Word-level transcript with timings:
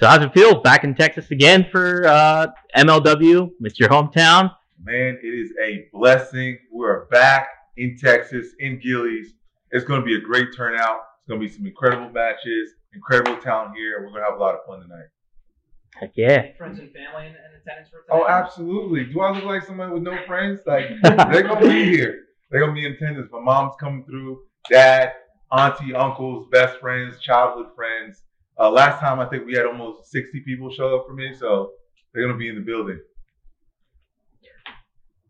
So 0.00 0.06
how's 0.06 0.22
it 0.22 0.32
feel 0.32 0.62
back 0.62 0.82
in 0.82 0.94
Texas 0.94 1.30
again 1.30 1.66
for 1.70 2.06
uh, 2.06 2.46
MLW? 2.74 3.50
It's 3.60 3.78
your 3.78 3.90
hometown. 3.90 4.50
Man, 4.82 5.18
it 5.22 5.26
is 5.26 5.52
a 5.62 5.88
blessing. 5.92 6.56
We're 6.72 7.04
back 7.08 7.48
in 7.76 7.98
Texas, 7.98 8.54
in 8.60 8.80
Gilley's. 8.80 9.34
It's 9.72 9.84
going 9.84 10.00
to 10.00 10.06
be 10.06 10.16
a 10.16 10.18
great 10.18 10.56
turnout. 10.56 11.00
It's 11.18 11.28
going 11.28 11.38
to 11.38 11.46
be 11.46 11.52
some 11.52 11.66
incredible 11.66 12.08
matches, 12.08 12.70
incredible 12.94 13.36
talent 13.42 13.76
here. 13.76 14.00
We're 14.00 14.08
going 14.08 14.22
to 14.22 14.30
have 14.30 14.40
a 14.40 14.42
lot 14.42 14.54
of 14.54 14.60
fun 14.66 14.80
tonight. 14.80 15.08
Heck 15.96 16.12
yeah. 16.14 16.56
Friends 16.56 16.78
and 16.78 16.90
family 16.94 17.26
in, 17.26 17.32
in 17.32 17.60
attendance 17.60 17.90
for 17.90 18.00
tonight. 18.00 18.24
Oh, 18.24 18.26
absolutely. 18.26 19.04
Do 19.04 19.20
I 19.20 19.32
look 19.32 19.44
like 19.44 19.64
somebody 19.64 19.92
with 19.92 20.02
no 20.02 20.16
friends? 20.26 20.60
Like, 20.64 20.86
they're 21.02 21.42
going 21.42 21.62
to 21.62 21.68
be 21.68 21.94
here. 21.94 22.20
They're 22.50 22.60
going 22.60 22.74
to 22.74 22.80
be 22.80 22.86
in 22.86 22.92
attendance. 22.92 23.28
My 23.30 23.40
mom's 23.40 23.74
coming 23.78 24.06
through, 24.06 24.44
dad, 24.70 25.12
auntie, 25.52 25.94
uncles, 25.94 26.48
best 26.50 26.78
friends, 26.78 27.20
childhood 27.20 27.66
friends. 27.76 28.22
Uh, 28.60 28.70
last 28.70 29.00
time, 29.00 29.18
I 29.20 29.26
think 29.26 29.46
we 29.46 29.54
had 29.54 29.64
almost 29.64 30.10
60 30.10 30.40
people 30.40 30.70
show 30.70 30.94
up 30.98 31.06
for 31.06 31.14
me, 31.14 31.32
so 31.34 31.70
they're 32.12 32.22
going 32.22 32.34
to 32.34 32.38
be 32.38 32.48
in 32.48 32.56
the 32.56 32.60
building. 32.60 33.00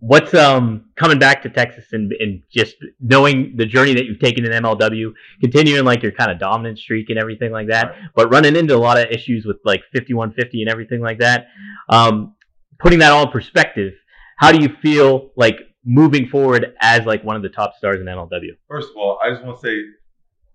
What's 0.03 0.33
um 0.33 0.87
coming 0.97 1.19
back 1.19 1.43
to 1.43 1.51
Texas 1.51 1.85
and, 1.93 2.11
and 2.21 2.43
just 2.51 2.77
knowing 3.01 3.53
the 3.57 3.67
journey 3.67 3.93
that 3.93 4.07
you've 4.07 4.19
taken 4.19 4.47
in 4.47 4.51
MLW, 4.63 5.13
continuing 5.43 5.85
like 5.85 6.03
your 6.03 6.13
kind 6.13 6.31
of 6.31 6.39
dominant 6.39 6.79
streak 6.79 7.11
and 7.11 7.19
everything 7.19 7.53
like 7.53 7.69
that, 7.69 7.89
Right. 7.91 7.97
but 8.17 8.31
running 8.33 8.57
into 8.57 8.75
a 8.75 8.79
lot 8.79 8.99
of 8.99 9.11
issues 9.11 9.45
with 9.45 9.59
like 9.63 9.83
5150 9.93 10.63
and 10.63 10.71
everything 10.71 11.01
like 11.03 11.19
that. 11.19 11.49
Um, 11.91 12.35
putting 12.79 13.01
that 13.01 13.13
all 13.13 13.27
in 13.27 13.31
perspective, 13.31 13.93
how 14.39 14.53
do 14.53 14.63
you 14.63 14.71
feel 14.81 15.33
like 15.37 15.59
moving 15.85 16.29
forward 16.29 16.75
as 16.81 17.05
like 17.05 17.23
one 17.23 17.37
of 17.37 17.43
the 17.43 17.51
top 17.51 17.75
stars 17.77 18.01
in 18.01 18.07
MLW? 18.07 18.57
First 18.69 18.89
of 18.91 18.97
all, 18.97 19.19
I 19.23 19.29
just 19.31 19.45
want 19.45 19.61
to 19.61 19.67
say 19.67 19.77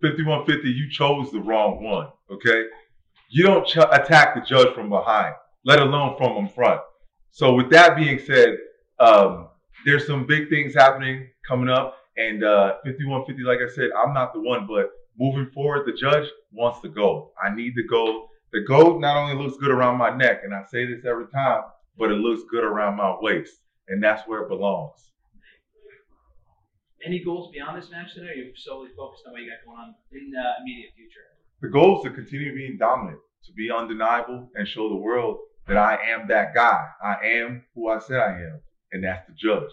5150, 0.01 0.69
you 0.71 0.89
chose 0.89 1.31
the 1.31 1.39
wrong 1.39 1.83
one, 1.83 2.07
okay? 2.31 2.65
You 3.29 3.43
don't 3.43 3.67
ch- 3.67 3.77
attack 3.77 4.35
the 4.35 4.41
judge 4.41 4.73
from 4.73 4.89
behind, 4.89 5.33
let 5.65 5.79
alone 5.79 6.15
from 6.17 6.37
in 6.37 6.47
front. 6.47 6.81
So, 7.31 7.53
with 7.53 7.69
that 7.71 7.97
being 7.97 8.19
said, 8.19 8.57
um, 8.99 9.49
there's 9.85 10.07
some 10.07 10.25
big 10.25 10.49
things 10.49 10.73
happening 10.73 11.27
coming 11.47 11.69
up. 11.69 11.97
And 12.17 12.43
uh, 12.43 12.77
5150, 12.85 13.43
like 13.43 13.59
I 13.59 13.69
said, 13.73 13.89
I'm 13.97 14.13
not 14.13 14.33
the 14.33 14.39
one, 14.39 14.65
but 14.67 14.91
moving 15.19 15.49
forward, 15.53 15.85
the 15.85 15.91
judge 15.93 16.29
wants 16.51 16.79
the 16.79 16.87
gold. 16.87 17.31
I 17.43 17.53
need 17.53 17.73
the 17.75 17.83
gold. 17.83 18.29
The 18.53 18.61
gold 18.61 19.01
not 19.01 19.17
only 19.17 19.35
looks 19.35 19.57
good 19.57 19.71
around 19.71 19.97
my 19.97 20.15
neck, 20.15 20.41
and 20.43 20.53
I 20.53 20.63
say 20.71 20.85
this 20.85 21.03
every 21.05 21.27
time, 21.27 21.63
but 21.97 22.11
it 22.11 22.15
looks 22.15 22.43
good 22.49 22.63
around 22.63 22.95
my 22.95 23.15
waist. 23.19 23.51
And 23.89 24.01
that's 24.01 24.25
where 24.27 24.43
it 24.43 24.49
belongs. 24.49 25.11
Any 27.05 27.23
goals 27.23 27.51
beyond 27.51 27.77
this 27.77 27.91
match 27.91 28.15
tonight? 28.15 28.31
Or 28.31 28.33
you're 28.33 28.55
solely 28.55 28.89
focused 28.97 29.23
on 29.27 29.33
what 29.33 29.41
you 29.41 29.51
got 29.51 29.61
going 29.67 29.77
on 29.77 29.95
in 30.11 30.31
the 30.31 30.45
immediate 30.61 30.89
future. 30.95 31.34
The 31.65 31.71
goal 31.71 31.97
is 31.97 32.03
to 32.03 32.11
continue 32.11 32.53
being 32.53 32.77
dominant, 32.77 33.17
to 33.45 33.51
be 33.53 33.71
undeniable, 33.71 34.51
and 34.53 34.67
show 34.67 34.87
the 34.87 34.95
world 34.95 35.39
that 35.67 35.77
I 35.77 35.97
am 36.13 36.27
that 36.27 36.53
guy. 36.53 36.85
I 37.03 37.15
am 37.25 37.63
who 37.73 37.89
I 37.89 37.97
said 37.97 38.19
I 38.19 38.33
am, 38.33 38.59
and 38.91 39.03
that's 39.03 39.27
the 39.27 39.33
judge. 39.33 39.71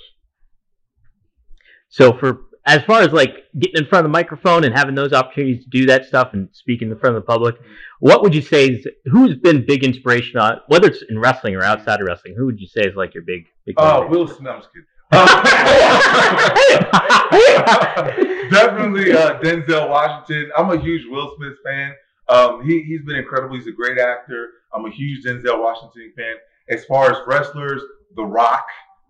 So 1.90 2.16
for 2.16 2.44
as 2.64 2.82
far 2.84 3.02
as 3.02 3.12
like 3.12 3.44
getting 3.58 3.82
in 3.82 3.86
front 3.86 4.06
of 4.06 4.10
the 4.10 4.12
microphone 4.12 4.64
and 4.64 4.74
having 4.74 4.94
those 4.94 5.12
opportunities 5.12 5.64
to 5.64 5.70
do 5.70 5.84
that 5.86 6.06
stuff 6.06 6.30
and 6.32 6.48
speaking 6.52 6.90
in 6.90 6.98
front 6.98 7.14
of 7.14 7.22
the 7.22 7.26
public, 7.26 7.56
what 8.00 8.22
would 8.22 8.34
you 8.34 8.40
say 8.40 8.68
is 8.68 8.86
who's 9.04 9.36
been 9.36 9.66
big 9.66 9.84
inspiration 9.84 10.40
on 10.40 10.62
whether 10.68 10.88
it's 10.88 11.04
in 11.10 11.18
wrestling 11.18 11.54
or 11.54 11.62
outside 11.62 12.00
of 12.00 12.06
wrestling? 12.06 12.36
Who 12.38 12.46
would 12.46 12.58
you 12.58 12.68
say 12.68 12.86
is 12.86 12.96
like 12.96 13.12
your 13.12 13.24
big 13.24 13.48
big? 13.66 13.74
Oh, 13.76 13.82
motivator? 13.82 14.08
Will 14.08 14.28
Smith. 14.28 14.66
Definitely 18.50 19.12
uh, 19.12 19.38
Denzel 19.40 19.88
Washington. 19.88 20.50
I'm 20.56 20.70
a 20.70 20.80
huge 20.80 21.06
Will 21.08 21.34
Smith 21.36 21.54
fan. 21.64 21.94
Um, 22.28 22.64
he, 22.64 22.82
he's 22.82 23.02
been 23.02 23.16
incredible. 23.16 23.54
He's 23.56 23.66
a 23.66 23.72
great 23.72 23.98
actor. 23.98 24.50
I'm 24.72 24.84
a 24.84 24.90
huge 24.90 25.24
Denzel 25.24 25.60
Washington 25.60 26.12
fan. 26.16 26.34
As 26.68 26.84
far 26.84 27.10
as 27.10 27.18
wrestlers, 27.26 27.82
The 28.16 28.24
Rock. 28.24 28.66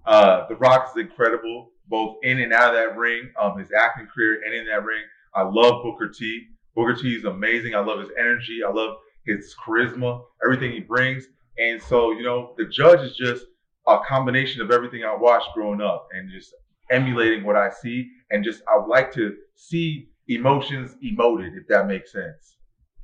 Uh, 0.07 0.49
the 0.49 0.57
Rock 0.57 0.91
is 0.91 1.01
incredible, 1.01 1.71
both 1.89 2.17
in 2.23 2.41
and 2.41 2.53
out 2.53 2.75
of 2.75 2.75
that 2.75 2.97
ring. 2.97 3.31
Um, 3.41 3.59
his 3.59 3.69
acting 3.73 4.09
career 4.13 4.43
and 4.45 4.55
in 4.55 4.67
that 4.67 4.85
ring. 4.85 5.03
I 5.35 5.43
love 5.43 5.83
Booker 5.83 6.09
T. 6.09 6.47
Booker 6.75 6.95
T 6.95 7.15
is 7.15 7.25
amazing. 7.25 7.75
I 7.75 7.81
love 7.81 8.01
his 8.01 8.11
energy. 8.19 8.61
I 8.67 8.71
love 8.71 8.97
his 9.25 9.55
charisma, 9.65 10.25
everything 10.45 10.73
he 10.73 10.81
brings. 10.81 11.27
And 11.59 11.81
so, 11.83 12.13
you 12.13 12.23
know, 12.23 12.55
the 12.57 12.65
judge 12.65 13.01
is 13.01 13.15
just 13.15 13.45
a 13.87 13.99
combination 14.09 14.63
of 14.63 14.71
everything 14.71 15.05
I 15.05 15.15
watched 15.15 15.49
growing 15.55 15.81
up 15.81 16.09
and 16.13 16.31
just 16.31 16.55
emulating 16.93 17.45
what 17.45 17.57
I 17.57 17.71
see. 17.71 18.09
And 18.31 18.45
just, 18.45 18.63
I 18.69 18.79
would 18.79 18.89
like 18.89 19.13
to 19.15 19.35
see 19.57 20.09
emotions 20.29 20.97
emoted, 21.05 21.57
if 21.57 21.67
that 21.69 21.87
makes 21.87 22.13
sense. 22.13 22.57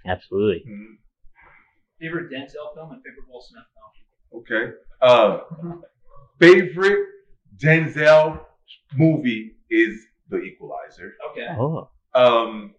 Absolutely. 0.06 0.64
Mhm. 0.70 0.94
Favorite 2.00 2.30
Denzel 2.30 2.74
film 2.74 2.92
and 2.92 3.02
favorite 3.02 3.26
Will 3.28 3.40
Smith 3.40 3.64
film? 3.74 4.42
Okay. 4.42 4.72
Uh, 5.02 5.40
favorite 6.38 7.06
Denzel 7.56 8.40
movie 8.96 9.56
is 9.70 10.00
The 10.28 10.38
Equalizer. 10.38 11.12
Okay. 11.30 11.46
Oh, 11.58 11.90
Um, 12.14 12.74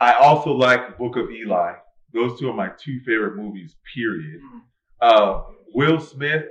I 0.00 0.14
also 0.14 0.52
like 0.52 0.98
Book 0.98 1.16
of 1.16 1.30
Eli. 1.30 1.74
Those 2.12 2.38
two 2.38 2.48
are 2.50 2.54
my 2.54 2.70
two 2.78 3.00
favorite 3.00 3.36
movies, 3.36 3.76
period. 3.94 4.40
Mhm. 4.40 4.62
Uh, 5.00 5.42
Will 5.74 6.00
Smith, 6.00 6.46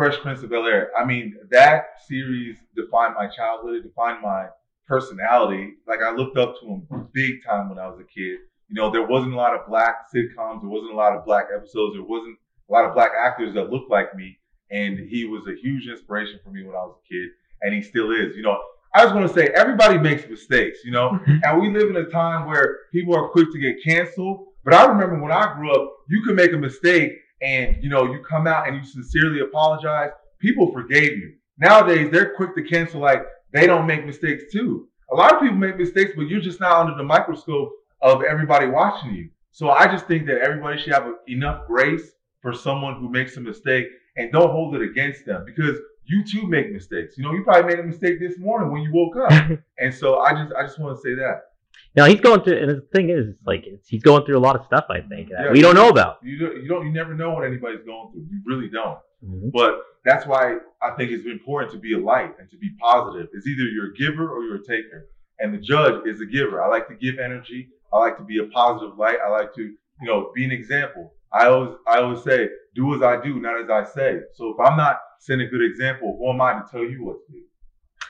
Fresh 0.00 0.20
Prince 0.20 0.42
of 0.42 0.48
Bel 0.48 0.64
Air. 0.64 0.88
I 0.98 1.04
mean, 1.04 1.36
that 1.50 1.88
series 2.08 2.56
defined 2.74 3.16
my 3.18 3.26
childhood, 3.26 3.74
it 3.74 3.82
defined 3.82 4.22
my 4.22 4.46
personality. 4.88 5.74
Like, 5.86 5.98
I 6.02 6.10
looked 6.10 6.38
up 6.38 6.54
to 6.58 6.66
him 6.66 7.08
big 7.12 7.44
time 7.46 7.68
when 7.68 7.78
I 7.78 7.86
was 7.86 8.00
a 8.00 8.04
kid. 8.04 8.38
You 8.68 8.76
know, 8.76 8.90
there 8.90 9.06
wasn't 9.06 9.34
a 9.34 9.36
lot 9.36 9.54
of 9.54 9.68
black 9.68 10.06
sitcoms, 10.08 10.62
there 10.62 10.70
wasn't 10.70 10.94
a 10.94 10.96
lot 10.96 11.14
of 11.14 11.26
black 11.26 11.48
episodes, 11.54 11.96
there 11.96 12.02
wasn't 12.02 12.38
a 12.70 12.72
lot 12.72 12.86
of 12.86 12.94
black 12.94 13.10
actors 13.22 13.52
that 13.52 13.68
looked 13.68 13.90
like 13.90 14.14
me. 14.14 14.38
And 14.70 14.98
he 14.98 15.26
was 15.26 15.42
a 15.46 15.60
huge 15.60 15.86
inspiration 15.86 16.40
for 16.42 16.48
me 16.48 16.64
when 16.64 16.74
I 16.74 16.78
was 16.78 16.96
a 16.96 17.06
kid, 17.06 17.28
and 17.60 17.74
he 17.74 17.82
still 17.82 18.10
is. 18.10 18.34
You 18.34 18.42
know, 18.42 18.58
I 18.94 19.02
just 19.02 19.14
want 19.14 19.28
to 19.28 19.34
say 19.34 19.48
everybody 19.54 19.98
makes 19.98 20.26
mistakes, 20.26 20.78
you 20.82 20.92
know, 20.92 21.10
mm-hmm. 21.10 21.40
and 21.44 21.60
we 21.60 21.78
live 21.78 21.90
in 21.90 21.96
a 21.96 22.08
time 22.08 22.48
where 22.48 22.78
people 22.90 23.14
are 23.14 23.28
quick 23.28 23.52
to 23.52 23.58
get 23.58 23.84
canceled. 23.84 24.46
But 24.64 24.72
I 24.72 24.86
remember 24.86 25.20
when 25.20 25.30
I 25.30 25.52
grew 25.56 25.70
up, 25.70 25.92
you 26.08 26.22
could 26.24 26.36
make 26.36 26.54
a 26.54 26.58
mistake 26.58 27.12
and 27.42 27.82
you 27.82 27.88
know 27.88 28.04
you 28.04 28.22
come 28.28 28.46
out 28.46 28.68
and 28.68 28.76
you 28.76 28.84
sincerely 28.84 29.40
apologize. 29.40 30.10
People 30.38 30.72
forgave 30.72 31.18
you. 31.18 31.34
Nowadays, 31.58 32.10
they're 32.10 32.34
quick 32.34 32.54
to 32.54 32.62
cancel 32.62 33.00
like 33.00 33.22
they 33.52 33.66
don't 33.66 33.86
make 33.86 34.06
mistakes 34.06 34.44
too. 34.52 34.88
A 35.12 35.14
lot 35.14 35.34
of 35.34 35.40
people 35.40 35.56
make 35.56 35.76
mistakes, 35.76 36.12
but 36.16 36.28
you're 36.28 36.40
just 36.40 36.60
not 36.60 36.72
under 36.80 36.96
the 36.96 37.02
microscope 37.02 37.72
of 38.00 38.22
everybody 38.22 38.66
watching 38.66 39.12
you. 39.14 39.28
So 39.50 39.70
I 39.70 39.86
just 39.86 40.06
think 40.06 40.26
that 40.26 40.40
everybody 40.40 40.80
should 40.80 40.92
have 40.92 41.12
enough 41.28 41.66
grace 41.66 42.12
for 42.40 42.52
someone 42.52 42.94
who 43.00 43.10
makes 43.10 43.36
a 43.36 43.40
mistake 43.40 43.86
and 44.16 44.32
don't 44.32 44.50
hold 44.50 44.74
it 44.76 44.82
against 44.82 45.26
them 45.26 45.44
because 45.44 45.76
you 46.04 46.24
too 46.24 46.46
make 46.46 46.72
mistakes. 46.72 47.18
You 47.18 47.24
know, 47.24 47.32
you 47.32 47.42
probably 47.44 47.74
made 47.74 47.80
a 47.80 47.86
mistake 47.86 48.20
this 48.20 48.38
morning 48.38 48.70
when 48.72 48.82
you 48.82 48.92
woke 48.92 49.16
up. 49.16 49.58
And 49.78 49.94
so 49.94 50.18
I 50.18 50.34
just 50.34 50.52
I 50.52 50.62
just 50.64 50.78
want 50.78 50.96
to 50.96 51.02
say 51.02 51.14
that. 51.14 51.49
Now 51.96 52.04
he's 52.06 52.20
going 52.20 52.42
through, 52.42 52.58
and 52.58 52.70
the 52.70 52.80
thing 52.94 53.10
is, 53.10 53.28
it's 53.28 53.46
like 53.46 53.64
it's, 53.66 53.88
he's 53.88 54.02
going 54.02 54.24
through 54.24 54.38
a 54.38 54.40
lot 54.48 54.56
of 54.56 54.64
stuff. 54.64 54.84
I 54.90 55.00
think 55.00 55.30
that 55.30 55.46
Yeah. 55.46 55.52
we 55.52 55.60
don't 55.60 55.74
know 55.74 55.88
about. 55.88 56.18
You 56.22 56.38
don't 56.38 56.62
you 56.62 56.68
don't 56.68 56.86
you 56.86 56.92
never 56.92 57.14
know 57.14 57.32
what 57.32 57.44
anybody's 57.44 57.84
going 57.84 58.12
through. 58.12 58.26
You 58.30 58.40
really 58.46 58.68
don't. 58.68 58.98
Mhm. 59.24 59.50
But 59.52 59.82
that's 60.04 60.26
why 60.26 60.56
I 60.82 60.90
think 60.96 61.10
it's 61.10 61.26
important 61.26 61.72
to 61.72 61.78
be 61.78 61.92
a 61.94 61.98
light 61.98 62.32
and 62.38 62.48
to 62.50 62.56
be 62.56 62.70
positive. 62.80 63.28
It's 63.34 63.46
either 63.46 63.64
you're 63.64 63.90
a 63.90 63.94
giver 63.94 64.28
or 64.28 64.42
you're 64.44 64.56
a 64.56 64.64
taker. 64.64 65.08
And 65.40 65.52
the 65.54 65.58
judge 65.58 66.06
is 66.06 66.20
a 66.20 66.26
giver. 66.26 66.62
I 66.62 66.68
like 66.68 66.86
to 66.88 66.94
give 66.94 67.18
energy. 67.18 67.70
I 67.92 67.98
like 67.98 68.16
to 68.18 68.22
be 68.24 68.38
a 68.38 68.44
positive 68.44 68.96
light. 68.98 69.18
I 69.24 69.30
like 69.30 69.54
to, 69.54 69.62
you 69.62 70.06
know, 70.06 70.30
be 70.34 70.44
an 70.44 70.50
example. 70.52 71.14
I 71.32 71.46
always 71.46 71.76
I 71.86 71.98
always 72.00 72.22
say, 72.22 72.48
do 72.74 72.94
as 72.94 73.02
I 73.02 73.20
do, 73.22 73.40
not 73.40 73.58
as 73.60 73.68
I 73.70 73.84
say. 73.84 74.20
So 74.34 74.50
if 74.54 74.60
I'm 74.60 74.76
not 74.76 75.00
setting 75.18 75.46
a 75.46 75.50
good 75.50 75.62
example, 75.62 76.16
who 76.18 76.30
am 76.30 76.40
I 76.40 76.52
to 76.54 76.64
tell 76.70 76.84
you 76.84 77.04
what 77.04 77.16
to 77.26 77.32
do? 77.32 77.42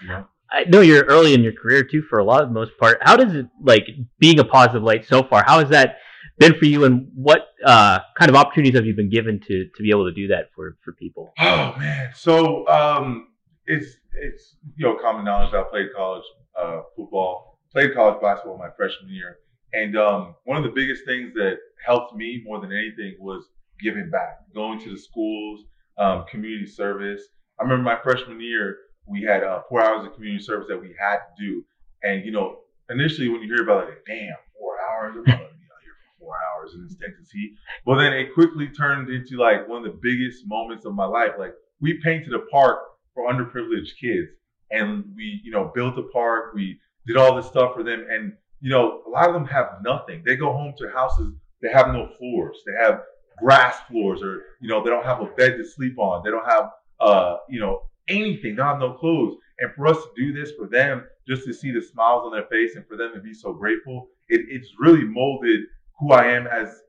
You 0.02 0.08
know? 0.08 0.26
I 0.52 0.64
know 0.64 0.80
you're 0.80 1.04
early 1.04 1.34
in 1.34 1.42
your 1.42 1.52
career 1.52 1.84
too, 1.84 2.02
for 2.02 2.18
a 2.18 2.24
lot 2.24 2.42
of 2.42 2.48
the 2.48 2.54
most 2.54 2.72
part. 2.78 2.98
How 3.02 3.16
does 3.16 3.34
it 3.34 3.46
like 3.62 3.86
being 4.18 4.38
a 4.38 4.44
positive 4.44 4.82
light 4.82 5.06
so 5.06 5.22
far? 5.22 5.44
How 5.46 5.60
has 5.60 5.68
that 5.70 5.98
been 6.38 6.54
for 6.58 6.64
you, 6.64 6.84
and 6.84 7.08
what 7.14 7.48
uh, 7.64 8.00
kind 8.18 8.30
of 8.30 8.36
opportunities 8.36 8.74
have 8.74 8.86
you 8.86 8.94
been 8.96 9.10
given 9.10 9.40
to 9.46 9.66
to 9.74 9.82
be 9.82 9.90
able 9.90 10.06
to 10.06 10.14
do 10.14 10.28
that 10.28 10.50
for 10.54 10.76
for 10.84 10.92
people? 10.92 11.32
Oh 11.38 11.74
man. 11.78 12.10
So 12.14 12.66
um 12.68 13.28
it's 13.66 13.96
it's 14.14 14.56
you 14.76 14.86
know 14.86 14.96
common 15.00 15.24
knowledge 15.24 15.52
that 15.52 15.60
I 15.60 15.64
played 15.70 15.88
college 15.94 16.24
uh 16.60 16.80
football, 16.96 17.58
played 17.72 17.94
college 17.94 18.20
basketball 18.20 18.58
my 18.58 18.70
freshman 18.76 19.10
year. 19.10 19.38
And 19.72 19.96
um 19.96 20.34
one 20.44 20.56
of 20.56 20.64
the 20.64 20.70
biggest 20.70 21.04
things 21.04 21.32
that 21.34 21.58
helped 21.84 22.16
me 22.16 22.42
more 22.44 22.60
than 22.60 22.72
anything 22.72 23.16
was 23.20 23.44
giving 23.82 24.10
back, 24.10 24.38
going 24.54 24.78
to 24.80 24.90
the 24.90 24.98
schools, 24.98 25.64
um, 25.98 26.24
community 26.30 26.66
service. 26.66 27.22
I 27.58 27.62
remember 27.62 27.82
my 27.82 27.98
freshman 28.02 28.40
year, 28.40 28.76
we 29.10 29.22
had 29.22 29.42
uh, 29.42 29.62
four 29.68 29.82
hours 29.82 30.06
of 30.06 30.14
community 30.14 30.42
service 30.42 30.66
that 30.68 30.80
we 30.80 30.94
had 30.98 31.18
to 31.18 31.44
do. 31.44 31.64
And 32.02 32.24
you 32.24 32.32
know, 32.32 32.60
initially 32.88 33.28
when 33.28 33.42
you 33.42 33.48
hear 33.48 33.64
about 33.64 33.84
it, 33.84 33.90
like, 33.90 34.04
damn, 34.06 34.34
four 34.58 34.76
hours, 34.80 35.16
I'm 35.16 35.24
gonna 35.24 35.36
be 35.36 35.42
out 35.42 35.82
here 35.82 35.96
for 36.18 36.24
four 36.24 36.34
hours 36.34 36.74
in 36.74 36.84
this 36.84 36.96
Texas 36.96 37.30
heat. 37.30 37.54
But 37.84 37.96
then 37.96 38.12
it 38.12 38.34
quickly 38.34 38.68
turned 38.68 39.10
into 39.10 39.36
like 39.36 39.68
one 39.68 39.84
of 39.84 39.92
the 39.92 39.98
biggest 40.02 40.46
moments 40.46 40.84
of 40.84 40.94
my 40.94 41.06
life. 41.06 41.32
Like 41.38 41.54
we 41.80 42.00
painted 42.02 42.34
a 42.34 42.40
park 42.50 42.78
for 43.14 43.32
underprivileged 43.32 43.96
kids, 44.00 44.28
and 44.70 45.04
we, 45.16 45.40
you 45.44 45.50
know, 45.50 45.72
built 45.74 45.98
a 45.98 46.04
park. 46.04 46.54
We 46.54 46.78
did 47.06 47.16
all 47.16 47.34
this 47.34 47.46
stuff 47.46 47.74
for 47.74 47.82
them, 47.82 48.06
and 48.10 48.34
you 48.60 48.70
know, 48.70 49.02
a 49.06 49.10
lot 49.10 49.28
of 49.28 49.34
them 49.34 49.46
have 49.46 49.78
nothing. 49.82 50.22
They 50.24 50.36
go 50.36 50.52
home 50.52 50.74
to 50.78 50.90
houses 50.90 51.34
that 51.62 51.72
have 51.72 51.88
no 51.88 52.08
floors. 52.18 52.58
They 52.66 52.72
have 52.84 53.02
grass 53.40 53.76
floors 53.90 54.22
or 54.22 54.42
you 54.60 54.68
know 54.68 54.84
they 54.84 54.90
don't 54.90 55.04
have 55.04 55.20
a 55.20 55.26
bed 55.26 55.56
to 55.56 55.64
sleep 55.64 55.98
on. 55.98 56.22
They 56.22 56.30
don't 56.30 56.48
have 56.48 56.70
uh 57.00 57.36
you 57.48 57.60
know 57.60 57.82
anything. 58.08 58.52
They 58.52 58.56
don't 58.56 58.66
have 58.66 58.78
no 58.78 58.94
clothes. 58.94 59.36
And 59.58 59.70
for 59.74 59.86
us 59.86 59.96
to 59.96 60.10
do 60.16 60.32
this 60.32 60.52
for 60.52 60.66
them, 60.66 61.04
just 61.28 61.44
to 61.44 61.52
see 61.52 61.70
the 61.70 61.82
smiles 61.82 62.22
on 62.24 62.32
their 62.32 62.46
face 62.46 62.76
and 62.76 62.86
for 62.86 62.96
them 62.96 63.12
to 63.14 63.20
be 63.20 63.34
so 63.34 63.52
grateful, 63.52 64.08
it, 64.28 64.46
it's 64.48 64.68
really 64.78 65.04
molded 65.04 65.60
who 65.98 66.12
I 66.12 66.26
am 66.26 66.46
as 66.46 66.80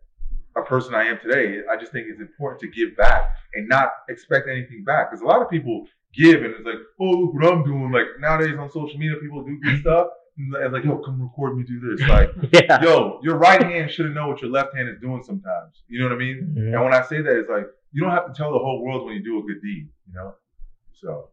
a 0.55 0.61
person 0.61 0.95
I 0.95 1.03
am 1.03 1.19
today. 1.19 1.61
I 1.69 1.77
just 1.77 1.91
think 1.91 2.07
it's 2.09 2.21
important 2.21 2.61
to 2.61 2.67
give 2.67 2.95
back 2.97 3.23
and 3.53 3.67
not 3.67 3.89
expect 4.09 4.47
anything 4.49 4.83
back. 4.85 5.11
Because 5.11 5.21
a 5.21 5.25
lot 5.25 5.41
of 5.41 5.49
people 5.49 5.85
give 6.13 6.43
and 6.43 6.53
it's 6.53 6.65
like, 6.65 6.75
oh, 6.99 7.05
look 7.05 7.33
what 7.33 7.45
I'm 7.45 7.63
doing. 7.63 7.91
Like 7.91 8.07
nowadays 8.19 8.55
on 8.57 8.69
social 8.69 8.97
media, 8.97 9.17
people 9.21 9.43
do 9.43 9.57
good 9.59 9.81
stuff. 9.81 10.07
And 10.37 10.73
like, 10.73 10.83
yo, 10.83 10.97
come 10.99 11.21
record 11.21 11.57
me 11.57 11.63
do 11.63 11.79
this. 11.79 12.07
Like, 12.07 12.31
yeah. 12.51 12.81
yo, 12.81 13.19
your 13.21 13.37
right 13.37 13.61
hand 13.61 13.91
shouldn't 13.91 14.15
know 14.15 14.27
what 14.27 14.41
your 14.41 14.49
left 14.49 14.75
hand 14.75 14.89
is 14.89 14.99
doing 15.01 15.23
sometimes. 15.23 15.83
You 15.87 15.99
know 15.99 16.05
what 16.05 16.15
I 16.15 16.17
mean? 16.17 16.55
And 16.57 16.83
when 16.83 16.93
I 16.93 17.03
say 17.03 17.21
that, 17.21 17.35
it's 17.37 17.49
like 17.49 17.65
you 17.91 18.01
don't 18.01 18.11
have 18.11 18.27
to 18.27 18.33
tell 18.33 18.51
the 18.51 18.59
whole 18.59 18.83
world 18.83 19.05
when 19.05 19.13
you 19.15 19.23
do 19.23 19.39
a 19.39 19.43
good 19.43 19.61
deed. 19.61 19.89
You 20.07 20.13
know? 20.13 20.33
So 21.01 21.29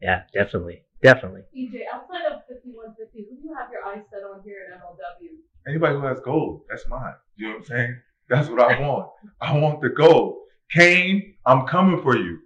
Yeah, 0.00 0.22
definitely. 0.32 0.82
Definitely. 1.02 1.42
EJ, 1.56 1.82
outside 1.92 2.26
of 2.26 2.42
5150, 2.48 3.26
who 3.30 3.36
do 3.36 3.42
you 3.48 3.54
have 3.54 3.70
your 3.70 3.84
eyes 3.84 4.02
set 4.10 4.22
on 4.24 4.42
here 4.44 4.66
at 4.72 4.80
MLW? 4.80 5.38
anybody 5.68 5.94
who 5.94 6.04
has 6.06 6.18
gold, 6.20 6.62
that's 6.68 6.86
mine. 6.88 7.14
You 7.36 7.46
know 7.48 7.52
what 7.54 7.58
I'm 7.60 7.64
saying? 7.66 8.00
That's 8.28 8.48
what 8.48 8.60
I 8.60 8.80
want. 8.80 9.08
I 9.40 9.56
want 9.56 9.80
the 9.80 9.90
gold. 9.90 10.38
Kane, 10.70 11.34
I'm 11.46 11.66
coming 11.66 12.02
for 12.02 12.16
you. 12.16 12.38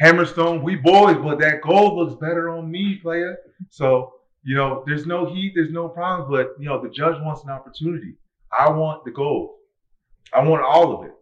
Hammerstone, 0.00 0.62
we 0.62 0.76
boys, 0.76 1.16
but 1.22 1.38
that 1.40 1.60
gold 1.60 1.98
looks 1.98 2.18
better 2.20 2.48
on 2.48 2.70
me, 2.70 2.98
player. 3.02 3.36
So, 3.68 4.12
you 4.42 4.54
know, 4.54 4.82
there's 4.86 5.06
no 5.06 5.26
heat, 5.26 5.52
there's 5.54 5.70
no 5.72 5.88
problems, 5.88 6.30
but 6.30 6.54
you 6.58 6.68
know, 6.68 6.80
the 6.82 6.88
judge 6.88 7.20
wants 7.22 7.44
an 7.44 7.50
opportunity. 7.50 8.14
I 8.56 8.70
want 8.70 9.04
the 9.04 9.10
gold. 9.10 9.56
I 10.32 10.42
want 10.42 10.62
all 10.62 10.98
of 10.98 11.06
it. 11.06 11.12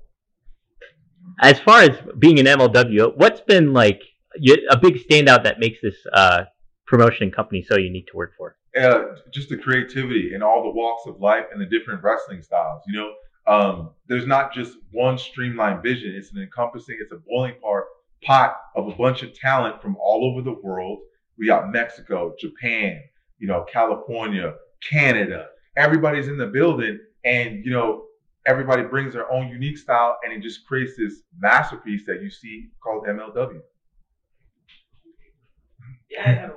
As 1.40 1.58
far 1.60 1.82
as 1.82 1.90
being 2.18 2.38
an 2.38 2.46
MLW, 2.46 3.16
what's 3.16 3.40
been 3.40 3.72
like 3.72 4.00
y- 4.00 4.06
a 4.70 4.76
big 4.76 4.96
standout 4.96 5.44
that 5.44 5.58
makes 5.58 5.78
this 5.82 5.96
uh, 6.12 6.44
promotion 6.86 7.24
and 7.24 7.34
company 7.34 7.64
so 7.68 7.76
unique 7.76 8.06
to 8.08 8.16
work 8.16 8.32
for? 8.36 8.56
uh, 8.76 9.14
just 9.32 9.48
the 9.48 9.56
creativity 9.56 10.34
in 10.34 10.42
all 10.42 10.62
the 10.62 10.70
walks 10.70 11.06
of 11.06 11.20
life 11.20 11.46
and 11.52 11.60
the 11.60 11.66
different 11.66 12.02
wrestling 12.02 12.42
styles. 12.42 12.82
You 12.86 12.98
know, 12.98 13.12
um, 13.52 13.90
there's 14.06 14.26
not 14.26 14.52
just 14.52 14.76
one 14.92 15.18
streamlined 15.18 15.82
vision. 15.82 16.14
It's 16.14 16.32
an 16.32 16.42
encompassing, 16.42 16.98
it's 17.00 17.12
a 17.12 17.20
boiling 17.26 17.54
part 17.62 17.84
pot 18.24 18.56
of 18.74 18.88
a 18.88 18.94
bunch 18.96 19.22
of 19.22 19.32
talent 19.32 19.80
from 19.80 19.96
all 19.96 20.24
over 20.24 20.42
the 20.42 20.60
world. 20.62 20.98
We 21.38 21.46
got 21.46 21.70
Mexico, 21.70 22.34
Japan, 22.38 23.00
you 23.38 23.46
know, 23.46 23.64
California, 23.72 24.54
Canada. 24.88 25.46
Everybody's 25.76 26.26
in 26.26 26.36
the 26.36 26.46
building, 26.46 26.98
and 27.24 27.64
you 27.64 27.70
know, 27.70 28.06
everybody 28.46 28.82
brings 28.82 29.12
their 29.14 29.30
own 29.30 29.48
unique 29.48 29.78
style, 29.78 30.18
and 30.24 30.32
it 30.32 30.42
just 30.42 30.66
creates 30.66 30.96
this 30.98 31.22
masterpiece 31.38 32.04
that 32.06 32.22
you 32.22 32.30
see 32.30 32.70
called 32.82 33.06
MLW. 33.06 33.60
Yeah, 36.10 36.24
I 36.24 36.30
a- 36.48 36.52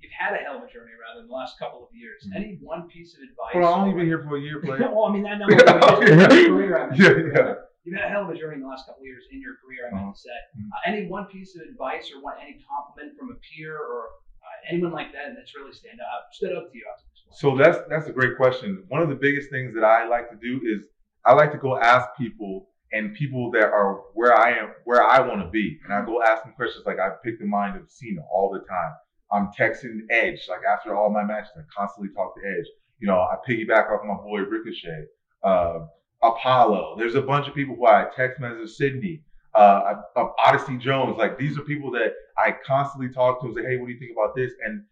you've 0.00 0.12
had 0.16 0.34
a 0.34 0.42
hell 0.44 0.58
of 0.58 0.62
a 0.62 0.70
journey, 0.70 0.92
rather, 0.98 1.20
in 1.22 1.26
the 1.26 1.32
last 1.34 1.58
couple 1.58 1.82
of 1.82 1.90
years. 1.94 2.22
Mhm. 2.30 2.36
Any 2.36 2.58
one 2.62 2.88
piece 2.88 3.16
of 3.16 3.22
advice? 3.22 3.54
Well, 3.54 3.66
I've 3.74 3.80
only 3.82 3.94
or- 3.94 3.96
been 3.98 4.06
here 4.06 4.22
for 4.22 4.36
a 4.36 4.40
year, 4.40 4.60
player. 4.64 4.88
well, 4.90 5.04
I 5.06 5.12
mean, 5.12 5.26
I 5.26 5.36
know. 5.38 5.46
your 5.50 5.58
career, 5.58 6.78
I 6.78 6.90
mean, 6.90 7.00
Yeah, 7.00 7.10
yeah. 7.34 7.54
You've 7.84 7.98
had 7.98 8.06
a 8.06 8.10
hell 8.14 8.22
of 8.22 8.30
a 8.30 8.38
journey 8.38 8.54
in 8.56 8.62
the 8.62 8.68
last 8.68 8.86
couple 8.86 9.02
of 9.02 9.06
years 9.06 9.24
in 9.32 9.40
your 9.42 9.56
career, 9.58 9.90
I 9.90 9.94
meant 9.94 10.14
to 10.14 10.20
say. 10.20 10.38
Mhm. 10.56 10.68
Uh, 10.70 10.78
any 10.86 11.08
one 11.08 11.26
piece 11.26 11.56
of 11.56 11.62
advice 11.66 12.12
or 12.14 12.22
one 12.22 12.34
any 12.40 12.62
compliment 12.62 13.18
from 13.18 13.32
a 13.32 13.38
peer 13.42 13.74
or 13.76 14.06
uh, 14.38 14.70
anyone 14.70 14.92
like 14.92 15.12
that 15.12 15.34
that's 15.34 15.54
really 15.56 15.72
stand 15.72 15.98
out, 16.00 16.32
stood 16.32 16.54
up 16.56 16.70
to 16.70 16.78
you 16.78 16.84
after 16.92 17.04
this 17.10 17.22
one? 17.26 17.34
So 17.34 17.56
that's 17.58 17.78
that's 17.88 18.06
a 18.06 18.12
great 18.12 18.36
question. 18.36 18.84
One 18.88 19.02
of 19.02 19.08
the 19.08 19.16
biggest 19.16 19.50
things 19.50 19.74
that 19.74 19.82
I 19.84 20.06
like 20.06 20.30
to 20.30 20.36
do 20.36 20.60
is 20.64 20.86
I 21.26 21.32
like 21.34 21.50
to 21.52 21.58
go 21.58 21.76
ask 21.76 22.08
people 22.16 22.68
and 22.92 23.14
people 23.14 23.50
that 23.52 23.64
are 23.64 24.00
where 24.14 24.36
I 24.36 24.50
am, 24.50 24.72
where 24.84 25.02
I 25.02 25.20
want 25.20 25.40
to 25.42 25.48
be, 25.48 25.78
and 25.84 25.92
I 25.92 26.04
go 26.04 26.22
ask 26.22 26.44
them 26.44 26.52
questions 26.54 26.84
like 26.86 26.98
I 26.98 27.10
pick 27.24 27.38
the 27.38 27.46
mind 27.46 27.76
of 27.76 27.90
Cena 27.90 28.22
all 28.30 28.50
the 28.52 28.60
time. 28.60 28.92
I'm 29.32 29.48
texting 29.58 30.00
Edge 30.10 30.40
like 30.48 30.60
after 30.70 30.94
all 30.94 31.10
my 31.10 31.24
matches, 31.24 31.50
I 31.56 31.62
constantly 31.76 32.12
talk 32.14 32.34
to 32.36 32.42
Edge. 32.46 32.66
You 32.98 33.08
know, 33.08 33.18
I 33.18 33.36
piggyback 33.48 33.90
off 33.90 34.04
my 34.04 34.14
boy 34.14 34.40
Ricochet, 34.40 35.06
uh, 35.42 35.80
Apollo. 36.22 36.96
There's 36.98 37.14
a 37.14 37.22
bunch 37.22 37.48
of 37.48 37.54
people 37.54 37.74
who 37.74 37.86
I 37.86 38.06
text 38.14 38.40
message 38.40 38.70
Sydney, 38.70 39.22
uh, 39.54 39.94
I- 40.16 40.28
Odyssey 40.44 40.76
Jones. 40.76 41.16
Like 41.16 41.38
these 41.38 41.58
are 41.58 41.62
people 41.62 41.90
that 41.92 42.12
I 42.36 42.54
constantly 42.64 43.12
talk 43.12 43.40
to 43.40 43.46
and 43.46 43.56
say, 43.56 43.62
hey, 43.62 43.78
what 43.78 43.86
do 43.86 43.92
you 43.92 43.98
think 43.98 44.12
about 44.12 44.36
this? 44.36 44.52
And 44.64 44.84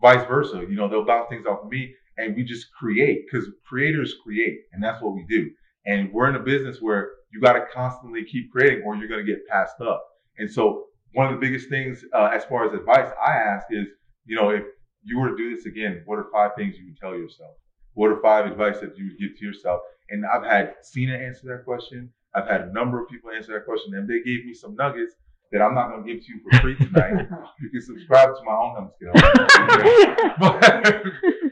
vice 0.00 0.26
versa. 0.26 0.58
You 0.68 0.76
know, 0.76 0.88
they'll 0.88 1.04
bounce 1.04 1.28
things 1.28 1.46
off 1.46 1.64
of 1.64 1.70
me 1.70 1.94
and 2.18 2.34
we 2.36 2.44
just 2.44 2.72
create 2.72 3.24
because 3.26 3.48
creators 3.68 4.14
create 4.22 4.60
and 4.72 4.82
that's 4.82 5.02
what 5.02 5.14
we 5.14 5.24
do. 5.28 5.50
And 5.86 6.12
we're 6.12 6.28
in 6.28 6.36
a 6.36 6.40
business 6.40 6.78
where 6.80 7.10
you 7.36 7.42
got 7.42 7.52
to 7.52 7.66
constantly 7.72 8.24
keep 8.24 8.50
creating 8.50 8.82
or 8.84 8.96
you're 8.96 9.08
going 9.08 9.24
to 9.24 9.30
get 9.30 9.46
passed 9.46 9.78
up. 9.82 10.02
And 10.38 10.50
so 10.50 10.86
one 11.12 11.26
of 11.26 11.38
the 11.38 11.46
biggest 11.46 11.68
things 11.68 12.02
uh, 12.14 12.30
as 12.34 12.46
far 12.46 12.66
as 12.66 12.72
advice 12.72 13.12
I 13.24 13.32
ask 13.32 13.66
is, 13.70 13.88
you 14.24 14.36
know, 14.36 14.48
if 14.50 14.64
you 15.02 15.18
were 15.18 15.30
to 15.30 15.36
do 15.36 15.54
this 15.54 15.66
again, 15.66 16.02
what 16.06 16.18
are 16.18 16.26
five 16.32 16.52
things 16.56 16.76
you 16.78 16.86
would 16.86 16.96
tell 16.96 17.14
yourself? 17.14 17.52
What 17.92 18.10
are 18.10 18.20
five 18.22 18.50
advice 18.50 18.80
that 18.80 18.96
you 18.96 19.10
would 19.10 19.18
give 19.18 19.38
to 19.38 19.44
yourself? 19.44 19.80
And 20.08 20.24
I've 20.24 20.44
had 20.44 20.76
Cena 20.82 21.14
answer 21.14 21.46
that 21.48 21.66
question. 21.66 22.10
I've 22.34 22.48
had 22.48 22.62
a 22.62 22.72
number 22.72 23.02
of 23.02 23.08
people 23.10 23.30
answer 23.30 23.52
that 23.52 23.66
question, 23.66 23.94
and 23.94 24.08
they 24.08 24.20
gave 24.20 24.46
me 24.46 24.54
some 24.54 24.74
nuggets 24.74 25.14
that 25.52 25.60
I'm 25.60 25.74
not 25.74 25.90
going 25.90 26.06
to 26.06 26.12
give 26.12 26.24
to 26.24 26.32
you 26.32 26.40
for 26.42 26.58
free 26.60 26.76
tonight. 26.76 27.28
you 27.60 27.70
can 27.70 27.82
subscribe 27.82 28.30
to 28.30 28.42
my 28.44 28.52
own 28.52 28.76
I'm 28.76 28.90
but, 30.40 31.04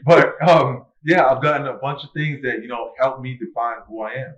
but 0.05 0.49
um, 0.49 0.85
yeah, 1.03 1.25
I've 1.27 1.41
gotten 1.41 1.67
a 1.67 1.73
bunch 1.73 2.03
of 2.03 2.09
things 2.13 2.41
that 2.41 2.61
you 2.61 2.67
know 2.67 2.91
help 2.99 3.21
me 3.21 3.37
define 3.37 3.77
who 3.87 4.01
I 4.01 4.13
am. 4.13 4.35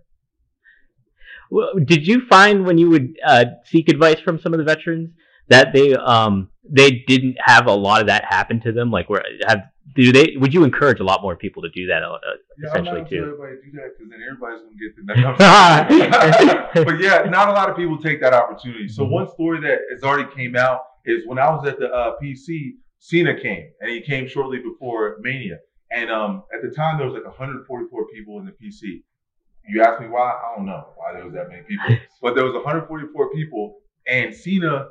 Well, 1.49 1.69
did 1.83 2.05
you 2.07 2.25
find 2.27 2.65
when 2.65 2.77
you 2.77 2.89
would 2.89 3.15
uh, 3.25 3.45
seek 3.65 3.89
advice 3.89 4.19
from 4.19 4.39
some 4.39 4.53
of 4.53 4.59
the 4.59 4.65
veterans 4.65 5.09
that 5.49 5.71
they 5.73 5.93
um 5.95 6.49
they 6.69 7.03
didn't 7.07 7.37
have 7.39 7.67
a 7.67 7.73
lot 7.73 8.01
of 8.01 8.07
that 8.07 8.25
happen 8.25 8.59
to 8.61 8.71
them? 8.71 8.91
Like, 8.91 9.09
where 9.09 9.23
have 9.47 9.63
do 9.95 10.11
they? 10.11 10.35
Would 10.37 10.53
you 10.53 10.63
encourage 10.63 10.99
a 10.99 11.03
lot 11.03 11.21
more 11.21 11.35
people 11.35 11.61
to 11.63 11.69
do 11.69 11.87
that? 11.87 12.03
Uh, 12.03 12.17
Yeah, 12.57 12.69
essentially, 12.69 13.05
too. 13.09 13.21
everybody 13.23 13.55
do 13.63 13.71
that 13.73 13.91
because 13.97 14.09
then 14.11 14.19
everybody's 14.21 14.61
gonna 14.61 14.75
get 14.77 16.73
the. 16.73 16.83
but 16.85 16.99
yeah, 16.99 17.29
not 17.29 17.49
a 17.49 17.51
lot 17.53 17.69
of 17.69 17.75
people 17.75 17.97
take 17.97 18.21
that 18.21 18.33
opportunity. 18.33 18.87
So 18.87 19.05
Mhm. 19.05 19.11
one 19.11 19.27
story 19.29 19.59
that 19.61 19.79
has 19.91 20.03
already 20.03 20.29
came 20.35 20.55
out 20.55 20.81
is 21.05 21.25
when 21.25 21.39
I 21.39 21.49
was 21.49 21.65
at 21.65 21.79
the 21.79 21.91
uh, 21.91 22.13
PC, 22.21 22.73
Cena 22.99 23.39
came, 23.39 23.71
and 23.79 23.89
he 23.89 24.01
came 24.01 24.27
shortly 24.27 24.59
before 24.59 25.17
Mania. 25.21 25.59
And 25.91 26.11
um, 26.11 26.43
at 26.53 26.61
the 26.61 26.75
time, 26.75 26.97
there 26.97 27.07
was 27.07 27.13
like 27.13 27.23
144 27.25 28.07
people 28.13 28.39
in 28.39 28.45
the 28.45 28.51
PC. 28.51 29.03
You 29.67 29.83
ask 29.83 30.01
me 30.01 30.07
why? 30.07 30.31
I 30.31 30.55
don't 30.55 30.65
know 30.65 30.87
why 30.95 31.13
there 31.13 31.25
was 31.25 31.33
that 31.33 31.49
many 31.49 31.63
people, 31.63 31.97
but 32.21 32.35
there 32.35 32.45
was 32.45 32.53
144 32.53 33.31
people, 33.33 33.79
and 34.07 34.33
Cena 34.33 34.87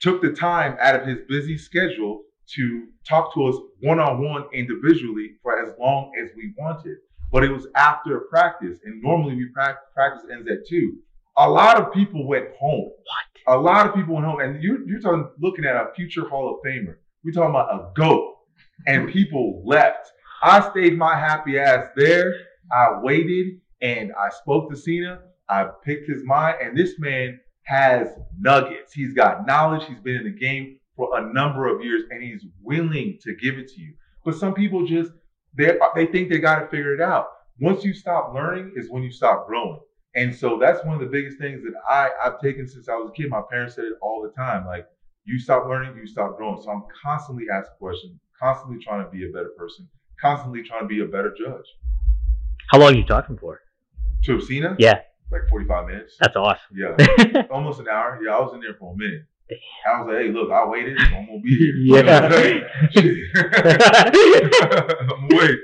took 0.00 0.22
the 0.22 0.32
time 0.32 0.76
out 0.80 0.94
of 0.94 1.06
his 1.06 1.18
busy 1.28 1.58
schedule 1.58 2.22
to 2.54 2.86
talk 3.08 3.34
to 3.34 3.46
us 3.46 3.56
one 3.80 3.98
on 3.98 4.22
one 4.24 4.44
individually 4.52 5.32
for 5.42 5.62
as 5.62 5.74
long 5.78 6.12
as 6.20 6.30
we 6.36 6.52
wanted. 6.56 6.96
But 7.32 7.44
it 7.44 7.50
was 7.50 7.68
after 7.76 8.20
practice, 8.30 8.78
and 8.84 9.00
normally 9.02 9.36
we 9.36 9.46
practice, 9.54 9.84
practice 9.94 10.24
ends 10.32 10.48
at 10.48 10.66
two. 10.68 10.98
A 11.36 11.48
lot 11.48 11.80
of 11.80 11.92
people 11.92 12.26
went 12.26 12.48
home. 12.58 12.90
What? 12.90 13.56
A 13.56 13.58
lot 13.58 13.86
of 13.86 13.94
people 13.94 14.14
went 14.14 14.26
home, 14.26 14.40
and 14.40 14.62
you're 14.62 14.86
you're 14.86 15.00
talking 15.00 15.28
looking 15.40 15.64
at 15.64 15.76
a 15.76 15.90
future 15.94 16.28
Hall 16.28 16.50
of 16.50 16.56
Famer. 16.66 16.96
We're 17.24 17.32
talking 17.32 17.50
about 17.50 17.72
a 17.72 17.92
goat, 17.94 18.36
and 18.86 19.08
people 19.08 19.62
left. 19.64 20.12
I 20.42 20.68
stayed 20.70 20.96
my 20.96 21.16
happy 21.16 21.58
ass 21.58 21.88
there. 21.96 22.34
I 22.72 23.00
waited 23.00 23.59
and 23.82 24.12
I 24.12 24.30
spoke 24.30 24.70
to 24.70 24.76
Cena. 24.76 25.20
I 25.48 25.68
picked 25.84 26.08
his 26.08 26.22
mind, 26.24 26.56
and 26.62 26.76
this 26.76 26.98
man 26.98 27.40
has 27.64 28.08
nuggets. 28.38 28.92
He's 28.92 29.12
got 29.12 29.46
knowledge. 29.46 29.84
He's 29.86 30.00
been 30.00 30.16
in 30.16 30.24
the 30.24 30.38
game 30.38 30.78
for 30.96 31.18
a 31.18 31.32
number 31.32 31.68
of 31.68 31.84
years, 31.84 32.02
and 32.10 32.22
he's 32.22 32.44
willing 32.62 33.18
to 33.22 33.34
give 33.36 33.58
it 33.58 33.68
to 33.68 33.80
you. 33.80 33.94
But 34.24 34.34
some 34.34 34.54
people 34.54 34.86
just 34.86 35.12
they 35.56 35.76
they 35.94 36.06
think 36.06 36.28
they 36.28 36.38
got 36.38 36.60
to 36.60 36.68
figure 36.68 36.94
it 36.94 37.00
out. 37.00 37.28
Once 37.60 37.84
you 37.84 37.92
stop 37.92 38.32
learning, 38.34 38.72
is 38.76 38.90
when 38.90 39.02
you 39.02 39.10
stop 39.10 39.46
growing. 39.46 39.80
And 40.16 40.34
so 40.34 40.58
that's 40.58 40.84
one 40.84 40.94
of 40.94 41.00
the 41.00 41.06
biggest 41.06 41.38
things 41.38 41.62
that 41.62 41.72
I 41.88 42.10
I've 42.24 42.40
taken 42.40 42.66
since 42.66 42.88
I 42.88 42.94
was 42.94 43.10
a 43.10 43.12
kid. 43.12 43.30
My 43.30 43.42
parents 43.50 43.74
said 43.74 43.84
it 43.84 43.94
all 44.02 44.22
the 44.22 44.30
time, 44.40 44.66
like 44.66 44.86
you 45.24 45.38
stop 45.38 45.66
learning, 45.66 45.96
you 45.96 46.06
stop 46.06 46.36
growing. 46.36 46.60
So 46.62 46.70
I'm 46.70 46.82
constantly 47.02 47.44
asking 47.52 47.76
questions, 47.78 48.18
constantly 48.38 48.82
trying 48.82 49.04
to 49.04 49.10
be 49.10 49.28
a 49.28 49.32
better 49.32 49.50
person, 49.56 49.88
constantly 50.20 50.62
trying 50.62 50.82
to 50.82 50.88
be 50.88 51.00
a 51.00 51.06
better 51.06 51.34
judge. 51.36 51.66
How 52.70 52.78
long 52.78 52.94
are 52.94 52.96
you 52.96 53.04
talking 53.04 53.36
for? 53.36 53.60
To 54.24 54.40
Cena, 54.40 54.76
Yeah, 54.78 55.00
like 55.30 55.42
45 55.48 55.86
minutes. 55.86 56.16
that's 56.20 56.36
awesome. 56.36 56.60
Yeah, 56.74 57.42
almost 57.50 57.80
an 57.80 57.88
hour. 57.88 58.18
Yeah, 58.24 58.36
I 58.36 58.40
was 58.40 58.52
in 58.54 58.60
there 58.60 58.74
for 58.78 58.92
a 58.94 58.96
minute. 58.96 59.22
I 59.88 60.00
was 60.00 60.08
like, 60.08 60.18
hey, 60.18 60.30
look, 60.30 60.50
I 60.52 60.64
waited. 60.68 60.96
So 60.98 61.06
I'm 61.16 61.26
gonna 61.26 61.40
be 61.40 61.56
here. 61.56 61.74
Yeah. 62.04 62.28
I'm 65.00 65.08
gonna 65.08 65.36
wait. 65.36 65.58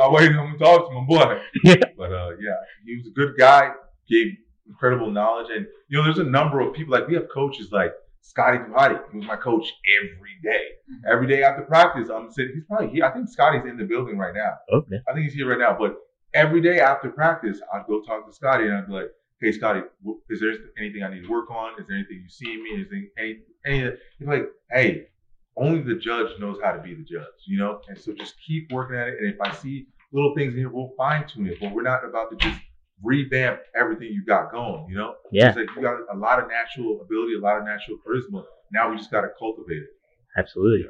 I 0.00 0.08
waited. 0.08 0.36
I'm 0.36 0.46
gonna 0.46 0.58
talk 0.58 0.88
to 0.88 0.94
my 0.94 1.04
boy. 1.06 1.40
Yeah. 1.64 1.74
But 1.96 2.12
uh, 2.12 2.30
yeah, 2.40 2.56
he 2.84 2.96
was 2.96 3.06
a 3.06 3.10
good 3.10 3.36
guy. 3.38 3.70
Gave 4.08 4.28
incredible 4.66 5.10
knowledge, 5.10 5.48
and 5.54 5.66
you 5.88 5.98
know, 5.98 6.04
there's 6.04 6.18
a 6.18 6.24
number 6.24 6.60
of 6.60 6.74
people. 6.74 6.92
Like 6.92 7.06
we 7.08 7.14
have 7.14 7.28
coaches 7.32 7.70
like 7.72 7.92
Scotty 8.22 8.58
2 8.58 8.64
Hotty. 8.72 8.98
He 9.12 9.18
was 9.18 9.26
my 9.26 9.36
coach 9.36 9.72
every 10.02 10.36
day. 10.42 10.64
Every 11.10 11.26
day 11.26 11.42
after 11.42 11.62
practice, 11.62 12.08
I'm 12.08 12.30
sitting. 12.32 12.54
He's 12.54 12.64
probably 12.64 12.88
here. 12.88 13.04
I 13.04 13.10
think 13.12 13.28
Scotty's 13.28 13.64
in 13.68 13.76
the 13.76 13.84
building 13.84 14.16
right 14.18 14.34
now. 14.34 14.54
okay. 14.78 14.96
I 15.08 15.12
think 15.12 15.24
he's 15.26 15.34
here 15.34 15.48
right 15.48 15.58
now. 15.58 15.76
But 15.78 15.96
every 16.38 16.60
day 16.60 16.78
after 16.80 17.10
practice, 17.10 17.60
I'd 17.74 17.86
go 17.86 18.00
talk 18.02 18.26
to 18.26 18.32
Scotty 18.32 18.64
and 18.64 18.74
I'd 18.74 18.86
be 18.86 18.92
like, 18.92 19.10
hey 19.40 19.52
Scotty, 19.52 19.82
is 20.30 20.40
there 20.40 20.52
anything 20.78 21.02
I 21.02 21.12
need 21.12 21.22
to 21.24 21.28
work 21.28 21.50
on? 21.50 21.72
Is 21.80 21.86
there 21.88 21.96
anything 21.96 22.20
you 22.22 22.28
see 22.28 22.52
in 22.52 22.62
me? 22.62 22.70
Is 22.82 22.88
there 22.90 23.00
any, 23.18 23.38
any, 23.66 23.96
you're 24.18 24.32
like, 24.34 24.48
hey, 24.70 25.08
only 25.56 25.82
the 25.82 25.96
judge 25.96 26.28
knows 26.38 26.58
how 26.62 26.72
to 26.72 26.80
be 26.80 26.94
the 26.94 27.02
judge, 27.02 27.26
you 27.46 27.58
know? 27.58 27.80
And 27.88 27.98
so 27.98 28.12
just 28.12 28.34
keep 28.46 28.70
working 28.70 28.96
at 28.96 29.08
it. 29.08 29.14
And 29.20 29.34
if 29.34 29.40
I 29.40 29.52
see 29.52 29.88
little 30.12 30.34
things 30.36 30.52
in 30.54 30.60
here, 30.60 30.70
we'll 30.70 30.92
fine 30.96 31.26
tune 31.26 31.48
it. 31.48 31.58
But 31.60 31.72
we're 31.72 31.82
not 31.82 32.04
about 32.04 32.30
to 32.30 32.36
just 32.36 32.60
revamp 33.02 33.60
everything 33.74 34.08
you 34.12 34.24
got 34.24 34.52
going, 34.52 34.86
you 34.88 34.96
know? 34.96 35.16
Yeah, 35.32 35.48
It's 35.48 35.56
like 35.56 35.68
you 35.76 35.82
got 35.82 35.98
a 36.12 36.16
lot 36.16 36.40
of 36.40 36.48
natural 36.48 37.00
ability, 37.00 37.34
a 37.36 37.40
lot 37.40 37.58
of 37.58 37.64
natural 37.64 37.98
charisma. 38.06 38.44
Now 38.72 38.90
we 38.90 38.96
just 38.96 39.10
got 39.10 39.22
to 39.22 39.30
cultivate 39.38 39.82
it. 39.82 39.90
absolutely. 40.36 40.88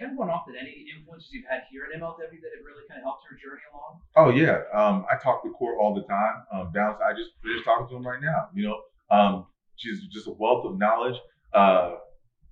Kind 0.00 0.12
of 0.12 0.18
going 0.18 0.30
off 0.30 0.46
that 0.48 0.56
any 0.58 0.86
influences 0.96 1.28
you've 1.30 1.44
had 1.44 1.68
here 1.70 1.82
at 1.84 2.00
MLW 2.00 2.16
that 2.16 2.52
have 2.56 2.64
really 2.64 2.88
kind 2.88 3.00
of 3.00 3.04
helped 3.04 3.22
your 3.28 3.36
journey 3.36 3.60
along? 3.68 4.00
Oh 4.16 4.30
yeah, 4.32 4.64
um, 4.72 5.04
I 5.12 5.22
talk 5.22 5.42
to 5.44 5.50
Court 5.50 5.76
all 5.78 5.94
the 5.94 6.08
time. 6.08 6.36
Um, 6.50 6.72
Bounce, 6.72 6.98
I 7.04 7.12
just 7.12 7.32
finished 7.44 7.66
talking 7.66 7.86
to 7.88 7.96
him 7.96 8.06
right 8.06 8.22
now. 8.22 8.48
You 8.54 8.68
know, 8.68 8.80
um, 9.14 9.46
she's 9.76 10.00
just 10.06 10.26
a 10.26 10.30
wealth 10.30 10.64
of 10.64 10.78
knowledge. 10.78 11.20
Uh, 11.52 11.96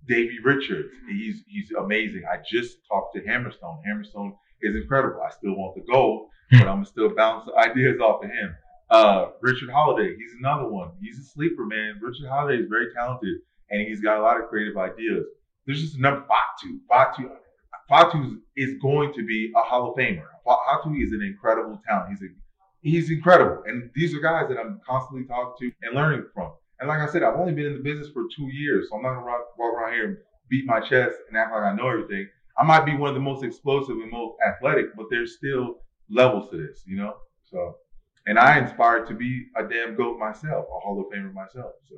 Davey 0.07 0.37
Richards, 0.45 0.93
he's 1.09 1.43
he's 1.49 1.71
amazing. 1.73 2.25
I 2.31 2.37
just 2.45 2.79
talked 2.87 3.15
to 3.17 3.23
Hammerstone. 3.23 3.81
Hammerstone 3.89 4.37
is 4.61 4.77
incredible. 4.77 5.23
I 5.23 5.31
still 5.31 5.57
want 5.57 5.75
the 5.75 5.91
gold, 5.91 6.29
but 6.51 6.61
I'm 6.61 6.67
gonna 6.67 6.85
still 6.85 7.15
bounce 7.15 7.49
ideas 7.57 7.99
off 7.99 8.23
of 8.25 8.31
him. 8.31 8.55
Uh, 8.91 9.27
Richard 9.41 9.71
Holliday, 9.71 10.17
he's 10.17 10.35
another 10.39 10.69
one. 10.69 10.91
He's 11.01 11.19
a 11.19 11.25
sleeper, 11.25 11.65
man. 11.65 11.99
Richard 12.03 12.29
Holliday 12.29 12.63
is 12.63 12.69
very 12.69 12.93
talented, 12.93 13.39
and 13.71 13.89
he's 13.89 14.01
got 14.01 14.19
a 14.19 14.23
lot 14.23 14.39
of 14.39 14.49
creative 14.49 14.77
ideas. 14.77 15.25
There's 15.69 15.83
just 15.83 15.97
another 15.97 16.25
Fatu. 16.27 16.81
Fatu, 16.89 17.29
Fatu 17.91 18.41
is 18.57 18.79
going 18.81 19.13
to 19.13 19.23
be 19.23 19.53
a 19.55 19.61
Hall 19.61 19.91
of 19.91 19.99
Famer. 19.99 20.25
Fatu 20.47 20.95
is 20.95 21.13
an 21.13 21.21
incredible 21.21 21.79
talent. 21.87 22.09
He's 22.09 22.23
a 22.23 22.33
he's 22.81 23.11
incredible, 23.11 23.63
and 23.67 23.91
these 23.95 24.15
are 24.15 24.21
guys 24.21 24.49
that 24.49 24.59
I'm 24.59 24.81
constantly 24.89 25.27
talking 25.27 25.53
to 25.61 25.87
and 25.87 25.95
learning 25.95 26.25
from. 26.33 26.53
And 26.81 26.89
like 26.89 27.07
I 27.07 27.13
said, 27.13 27.23
I've 27.23 27.39
only 27.39 27.53
been 27.53 27.67
in 27.67 27.75
the 27.75 27.83
business 27.83 28.09
for 28.15 28.23
two 28.35 28.47
years, 28.51 28.89
so 28.89 28.97
I'm 28.97 29.03
not 29.03 29.17
gonna 29.17 29.27
walk, 29.27 29.59
walk 29.59 29.75
around 29.75 29.93
here 29.93 30.07
and 30.07 30.17
beat 30.49 30.65
my 30.65 30.81
chest 30.81 31.17
and 31.29 31.37
act 31.37 31.53
like 31.53 31.63
I 31.63 31.75
know 31.75 31.91
everything. 31.91 32.27
I 32.57 32.65
might 32.65 32.87
be 32.87 32.97
one 32.97 33.11
of 33.11 33.15
the 33.15 33.21
most 33.21 33.45
explosive 33.45 33.99
and 33.99 34.11
most 34.11 34.37
athletic, 34.49 34.97
but 34.97 35.07
there's 35.11 35.37
still 35.37 35.81
levels 36.09 36.49
to 36.51 36.57
this, 36.57 36.83
you 36.87 36.97
know. 36.97 37.13
So, 37.45 37.77
and 38.27 38.39
I 38.39 38.59
inspired 38.59 39.07
to 39.09 39.15
be 39.15 39.45
a 39.55 39.65
damn 39.65 39.97
goat 39.97 40.19
myself, 40.19 40.65
a 40.65 40.81
Hall 40.81 40.99
of 40.99 41.15
Famer 41.15 41.35
myself. 41.35 41.73
So. 41.91 41.97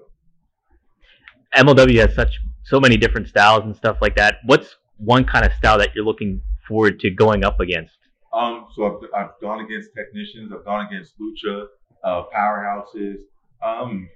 MLW 1.57 1.99
has 2.01 2.15
such 2.15 2.39
so 2.65 2.79
many 2.81 2.97
different 2.97 3.29
styles 3.29 3.65
and 3.65 3.75
stuff 3.75 3.99
like 4.01 4.17
that. 4.17 4.37
What's 4.45 4.77
one 4.99 5.25
kind 5.25 5.45
of 5.45 5.53
style 5.55 5.79
that 5.79 5.95
you're 5.95 6.05
looking 6.05 6.43
forward 6.69 7.01
to 7.01 7.11
going 7.11 7.45
up 7.45 7.59
against? 7.61 7.93
Um, 8.33 8.67
so 8.77 8.85
I've, 8.87 9.09
I've 9.25 9.31
gone 9.41 9.65
against 9.65 9.91
technicians, 9.97 10.53
I've 10.53 10.65
gone 10.65 10.87
against 10.87 11.15
lucha, 11.19 11.67
uh, 12.05 12.23
powerhouses. 12.35 13.17
Um, 13.65 14.09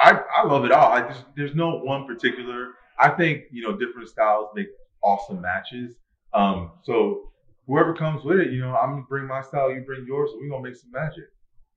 I 0.00 0.20
I 0.36 0.46
love 0.46 0.64
it 0.64 0.70
all. 0.72 0.92
I 0.92 1.08
just 1.08 1.24
there's 1.36 1.54
no 1.54 1.78
one 1.80 2.06
particular. 2.06 2.74
I 3.00 3.10
think 3.10 3.44
you 3.50 3.62
know 3.62 3.76
different 3.76 4.08
styles 4.08 4.48
make 4.54 4.68
awesome 5.02 5.40
matches. 5.40 5.96
Um, 6.34 6.72
so 6.84 7.32
whoever 7.66 7.94
comes 7.94 8.22
with 8.22 8.38
it, 8.38 8.52
you 8.52 8.60
know, 8.60 8.74
I'm 8.76 8.90
gonna 8.90 9.06
bring 9.08 9.26
my 9.26 9.42
style, 9.42 9.72
you 9.72 9.80
bring 9.80 10.06
yours, 10.06 10.30
so 10.30 10.38
we're 10.40 10.48
gonna 10.50 10.62
make 10.62 10.76
some 10.76 10.92
magic. 10.92 11.24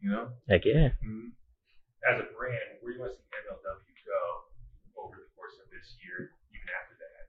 You 0.01 0.11
know. 0.11 0.29
Heck 0.49 0.65
yeah. 0.65 0.89
Mhm. 1.05 1.29
as 2.09 2.17
a 2.21 2.25
brand, 2.37 2.81
where 2.81 2.93
do 2.93 2.97
you 2.97 3.01
want 3.01 3.13
to 3.13 3.17
see 3.17 3.23
MLW 3.45 3.93
go 4.05 5.01
over 5.03 5.15
the 5.17 5.29
course 5.37 5.53
of 5.61 5.69
this 5.81 5.97
year, 6.05 6.29
even 6.53 6.69
after 6.77 6.95
that? 7.01 7.25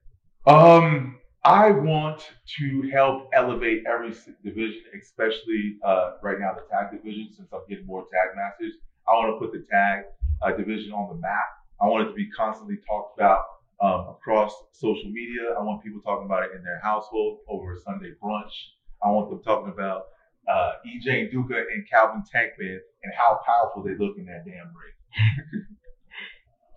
Um, 0.53 1.19
I 1.45 1.71
want 1.71 2.31
to 2.59 2.91
help 2.93 3.31
elevate 3.35 3.85
every 3.89 4.15
division, 4.45 4.83
especially 5.01 5.79
uh, 5.85 6.13
right 6.23 6.39
now 6.39 6.53
the 6.55 6.63
tag 6.71 6.93
division, 6.93 7.33
since 7.35 7.49
I'm 7.53 7.65
getting 7.69 7.87
more 7.87 8.03
tag 8.13 8.37
masters. 8.37 8.75
I 9.09 9.13
want 9.13 9.35
to 9.35 9.39
put 9.41 9.53
the 9.53 9.65
tag 9.71 10.05
uh, 10.43 10.53
division 10.53 10.93
on 10.93 11.09
the 11.09 11.21
map. 11.21 11.49
I 11.81 11.87
want 11.87 12.07
it 12.07 12.11
to 12.11 12.15
be 12.15 12.31
constantly 12.31 12.77
talked 12.87 13.19
about 13.19 13.43
um, 13.81 14.15
across 14.15 14.55
social 14.73 15.11
media. 15.11 15.57
I 15.59 15.63
want 15.63 15.83
people 15.83 16.01
talking 16.01 16.27
about 16.27 16.45
it 16.45 16.51
in 16.55 16.63
their 16.63 16.79
household 16.81 17.39
over 17.49 17.75
a 17.75 17.81
Sunday 17.81 18.13
brunch. 18.23 18.55
I 19.03 19.09
want 19.09 19.31
them 19.31 19.43
talking 19.43 19.73
about 19.73 20.03
uh, 20.47 20.73
EJ 20.87 21.33
Nduka 21.33 21.59
and 21.59 21.89
Calvin 21.91 22.23
Tankman 22.33 22.79
and 23.03 23.13
how 23.17 23.41
powerful 23.45 23.83
they 23.83 23.97
look 23.99 24.17
in 24.19 24.27
that 24.27 24.45
damn 24.45 24.71
ring. 24.71 25.67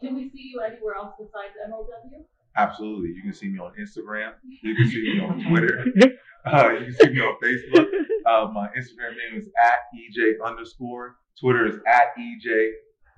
Can 0.05 0.15
we 0.15 0.29
see 0.29 0.51
you 0.53 0.61
anywhere 0.61 0.95
else 0.95 1.15
besides 1.17 1.53
MLW? 1.67 2.23
Absolutely. 2.55 3.09
You 3.09 3.23
can 3.23 3.33
see 3.33 3.47
me 3.47 3.57
on 3.57 3.71
Instagram. 3.79 4.33
You 4.61 4.75
can 4.75 4.87
see 4.87 5.01
me 5.01 5.19
on 5.19 5.43
Twitter. 5.49 5.83
Uh, 6.45 6.69
you 6.73 6.85
can 6.85 6.93
see 6.93 7.09
me 7.09 7.19
on 7.21 7.35
Facebook. 7.43 7.87
Uh, 8.25 8.51
my 8.51 8.67
Instagram 8.77 9.15
name 9.17 9.39
is 9.39 9.49
at 9.59 9.79
EJ 9.95 10.33
underscore. 10.45 11.15
Twitter 11.39 11.65
is 11.65 11.77
at 11.87 12.15
EJ 12.19 12.71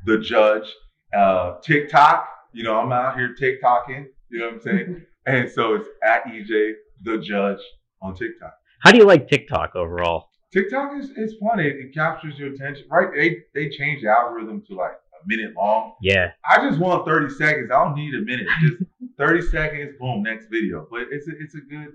the 0.05 0.19
Judge. 0.19 0.73
Uh, 1.13 1.59
TikTok, 1.61 2.27
you 2.53 2.63
know, 2.63 2.79
I'm 2.79 2.91
out 2.93 3.17
here 3.17 3.35
TikToking. 3.39 4.05
You 4.29 4.39
know 4.39 4.45
what 4.45 4.53
I'm 4.55 4.61
saying? 4.61 5.05
and 5.25 5.51
so 5.51 5.75
it's 5.75 5.89
at 6.05 6.23
EJ 6.25 6.73
the 7.03 7.17
Judge 7.17 7.59
on 8.01 8.15
TikTok. 8.15 8.53
How 8.79 8.91
do 8.91 8.97
you 8.97 9.05
like 9.05 9.27
TikTok 9.27 9.75
overall? 9.75 10.29
TikTok 10.53 10.97
is, 10.97 11.09
is 11.11 11.35
fun. 11.41 11.59
It, 11.59 11.75
it 11.75 11.93
captures 11.93 12.39
your 12.39 12.53
attention. 12.53 12.85
Right? 12.89 13.09
They 13.13 13.37
they 13.53 13.69
changed 13.69 14.05
the 14.05 14.09
algorithm 14.09 14.63
to 14.69 14.75
like 14.75 14.93
a 15.23 15.27
minute 15.27 15.55
long. 15.55 15.93
Yeah, 16.01 16.31
I 16.49 16.67
just 16.67 16.79
want 16.79 17.05
30 17.05 17.33
seconds. 17.35 17.69
I 17.71 17.83
don't 17.83 17.95
need 17.95 18.13
a 18.13 18.21
minute. 18.21 18.47
Just 18.61 18.83
30 19.17 19.41
seconds, 19.47 19.95
boom, 19.99 20.23
next 20.23 20.47
video. 20.51 20.87
But 20.89 21.07
it's 21.11 21.27
a, 21.27 21.31
it's 21.39 21.55
a 21.55 21.61
good 21.61 21.93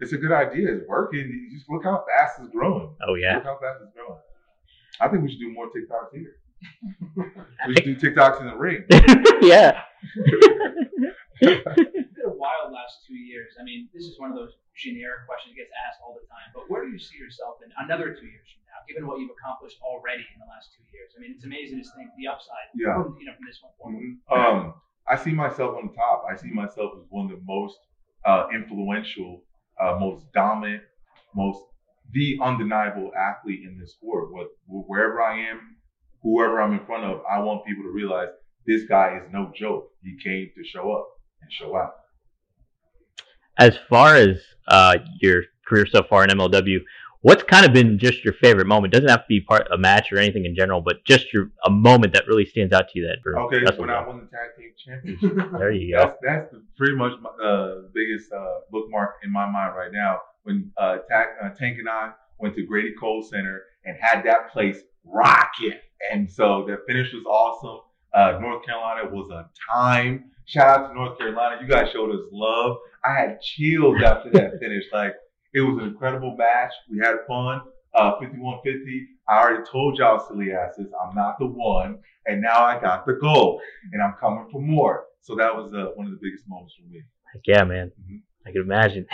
it's 0.00 0.12
a 0.12 0.18
good 0.18 0.32
idea. 0.32 0.74
It's 0.74 0.88
working. 0.88 1.20
You 1.50 1.56
just 1.56 1.70
look 1.70 1.84
how 1.84 2.04
fast 2.08 2.40
it's 2.40 2.50
growing. 2.50 2.94
oh 3.08 3.14
yeah. 3.14 3.36
Look 3.36 3.44
how 3.44 3.58
fast 3.60 3.80
it's 3.84 3.94
growing. 3.94 4.20
I 5.00 5.08
think 5.08 5.22
we 5.22 5.30
should 5.30 5.40
do 5.40 5.52
more 5.52 5.66
TikToks 5.66 6.12
here. 6.14 6.36
We 7.66 7.74
should 7.74 7.84
do 7.84 7.96
TikToks 7.96 8.40
in 8.40 8.46
the 8.46 8.56
ring. 8.56 8.84
yeah. 9.42 9.82
It's 11.42 12.14
been 12.14 12.26
a 12.26 12.34
wild 12.34 12.70
last 12.70 13.06
two 13.06 13.14
years. 13.14 13.54
I 13.58 13.62
mean, 13.62 13.88
this 13.94 14.04
is 14.04 14.18
one 14.18 14.30
of 14.30 14.36
those 14.36 14.54
generic 14.74 15.26
questions 15.26 15.54
that 15.54 15.62
gets 15.66 15.74
asked 15.86 15.98
all 16.06 16.14
the 16.14 16.26
time. 16.30 16.50
But 16.54 16.70
where 16.70 16.86
do 16.86 16.90
you 16.90 16.98
see 16.98 17.18
yourself 17.18 17.58
in 17.66 17.70
another 17.82 18.14
two 18.14 18.26
years 18.26 18.46
from 18.46 18.61
now, 18.61 18.61
given 18.88 19.06
what 19.06 19.18
you've 19.20 19.30
accomplished 19.38 19.78
already 19.82 20.22
in 20.34 20.38
the 20.40 20.46
last 20.46 20.74
two 20.76 20.84
years? 20.92 21.12
I 21.16 21.20
mean, 21.20 21.32
it's 21.34 21.44
amazing 21.44 21.82
to 21.82 21.88
think 21.96 22.10
the 22.16 22.26
upside 22.28 22.68
Yeah. 22.74 22.94
from 22.94 23.16
you 23.18 23.26
know 23.26 23.34
from 23.34 23.46
this 23.46 23.60
one 23.62 23.72
forward. 23.78 24.02
Mhm. 24.02 24.32
Um, 24.36 24.74
I 25.06 25.16
see 25.16 25.32
myself 25.32 25.76
on 25.76 25.92
top. 25.94 26.24
I 26.30 26.36
see 26.36 26.50
myself 26.50 26.92
as 26.98 27.04
one 27.10 27.26
of 27.30 27.32
the 27.38 27.42
most 27.44 27.78
uh, 28.24 28.46
influential, 28.54 29.42
uh, 29.80 29.96
most 29.98 30.30
dominant, 30.32 30.82
most 31.34 31.60
the 32.12 32.38
undeniable 32.40 33.10
athlete 33.16 33.62
in 33.64 33.78
this 33.78 33.92
sport. 33.94 34.32
What 34.32 34.48
wherever 34.68 35.20
I 35.22 35.38
am, 35.50 35.76
whoever 36.22 36.60
I'm 36.62 36.72
in 36.72 36.84
front 36.86 37.04
of, 37.04 37.22
I 37.28 37.40
want 37.40 37.64
people 37.66 37.82
to 37.84 37.90
realize 37.90 38.28
this 38.66 38.84
guy 38.84 39.16
is 39.16 39.28
no 39.32 39.50
joke. 39.54 39.90
He 40.02 40.16
came 40.22 40.50
to 40.54 40.62
show 40.64 40.92
up 40.92 41.08
and 41.40 41.50
show 41.52 41.76
out. 41.76 41.94
As 43.58 43.76
far 43.88 44.14
as 44.14 44.40
uh, 44.68 44.98
your 45.20 45.42
career 45.66 45.86
so 45.86 46.02
far 46.08 46.24
in 46.24 46.30
MLW, 46.30 46.78
what's 47.22 47.42
kind 47.44 47.64
of 47.64 47.72
been 47.72 47.98
just 47.98 48.24
your 48.24 48.34
favorite 48.34 48.66
moment? 48.66 48.92
Doesn't 48.92 49.08
have 49.08 49.20
to 49.20 49.28
be 49.28 49.40
part 49.40 49.66
a 49.72 49.78
match 49.78 50.12
or 50.12 50.18
anything 50.18 50.44
in 50.44 50.54
general, 50.54 50.80
but 50.80 51.04
just 51.04 51.32
your 51.32 51.50
a 51.64 51.70
moment 51.70 52.12
that 52.12 52.26
really 52.28 52.44
stands 52.44 52.72
out 52.72 52.88
to 52.90 52.98
you 52.98 53.06
that 53.06 53.18
for 53.22 53.38
Okay, 53.38 53.64
when 53.78 53.90
I 53.90 54.06
won 54.06 54.20
the 54.20 54.36
tag 54.36 54.56
team 54.56 54.72
championship. 54.84 55.52
There 55.58 55.72
you 55.72 55.94
go. 55.94 56.04
That's 56.04 56.18
that's 56.22 56.52
the, 56.52 56.62
pretty 56.76 56.94
much 56.94 57.12
the 57.38 57.44
uh, 57.44 57.82
biggest 57.94 58.32
uh, 58.32 58.60
bookmark 58.70 59.16
in 59.24 59.32
my 59.32 59.50
mind 59.50 59.76
right 59.76 59.92
now. 59.92 60.20
When 60.42 60.72
uh, 60.76 60.98
Tank, 61.08 61.28
uh, 61.42 61.50
Tank 61.50 61.78
and 61.78 61.88
I 61.88 62.10
went 62.38 62.56
to 62.56 62.66
Grady 62.66 62.94
Cole 62.98 63.22
Center 63.22 63.62
and 63.84 63.96
had 64.00 64.24
that 64.24 64.50
place 64.52 64.78
rocking, 65.04 65.78
and 66.12 66.30
so 66.30 66.66
the 66.66 66.78
finish 66.86 67.12
was 67.12 67.24
awesome. 67.26 67.80
Uh, 68.12 68.38
North 68.40 68.64
Carolina 68.66 69.08
was 69.08 69.30
a 69.30 69.48
time. 69.72 70.30
Shout 70.44 70.80
out 70.80 70.88
to 70.88 70.94
North 70.94 71.16
Carolina, 71.18 71.62
you 71.62 71.68
guys 71.68 71.90
showed 71.92 72.10
us 72.10 72.26
love. 72.32 72.76
I 73.04 73.14
had 73.14 73.40
chills 73.40 74.02
after 74.04 74.30
that 74.30 74.58
finish. 74.60 74.84
Like 74.92 75.14
it 75.54 75.60
was 75.60 75.78
an 75.78 75.84
incredible 75.88 76.36
match. 76.36 76.72
We 76.90 76.98
had 76.98 77.16
fun. 77.26 77.60
Uh, 77.94 78.12
5150. 78.18 79.06
I 79.28 79.38
already 79.38 79.64
told 79.70 79.98
y'all, 79.98 80.18
silly 80.26 80.52
asses, 80.52 80.86
I'm 81.04 81.14
not 81.14 81.38
the 81.38 81.46
one, 81.46 81.98
and 82.26 82.40
now 82.40 82.64
I 82.64 82.80
got 82.80 83.04
the 83.06 83.12
goal, 83.14 83.60
and 83.92 84.02
I'm 84.02 84.14
coming 84.18 84.46
for 84.50 84.62
more. 84.62 85.04
So 85.20 85.34
that 85.36 85.54
was 85.54 85.72
uh, 85.74 85.88
one 85.94 86.06
of 86.06 86.12
the 86.12 86.18
biggest 86.22 86.44
moments 86.48 86.74
for 86.74 86.88
me. 86.90 87.02
Heck 87.34 87.42
yeah, 87.46 87.64
man. 87.64 87.92
Mhm. 88.10 88.22
I 88.44 88.50
can 88.50 88.62
imagine. 88.62 89.06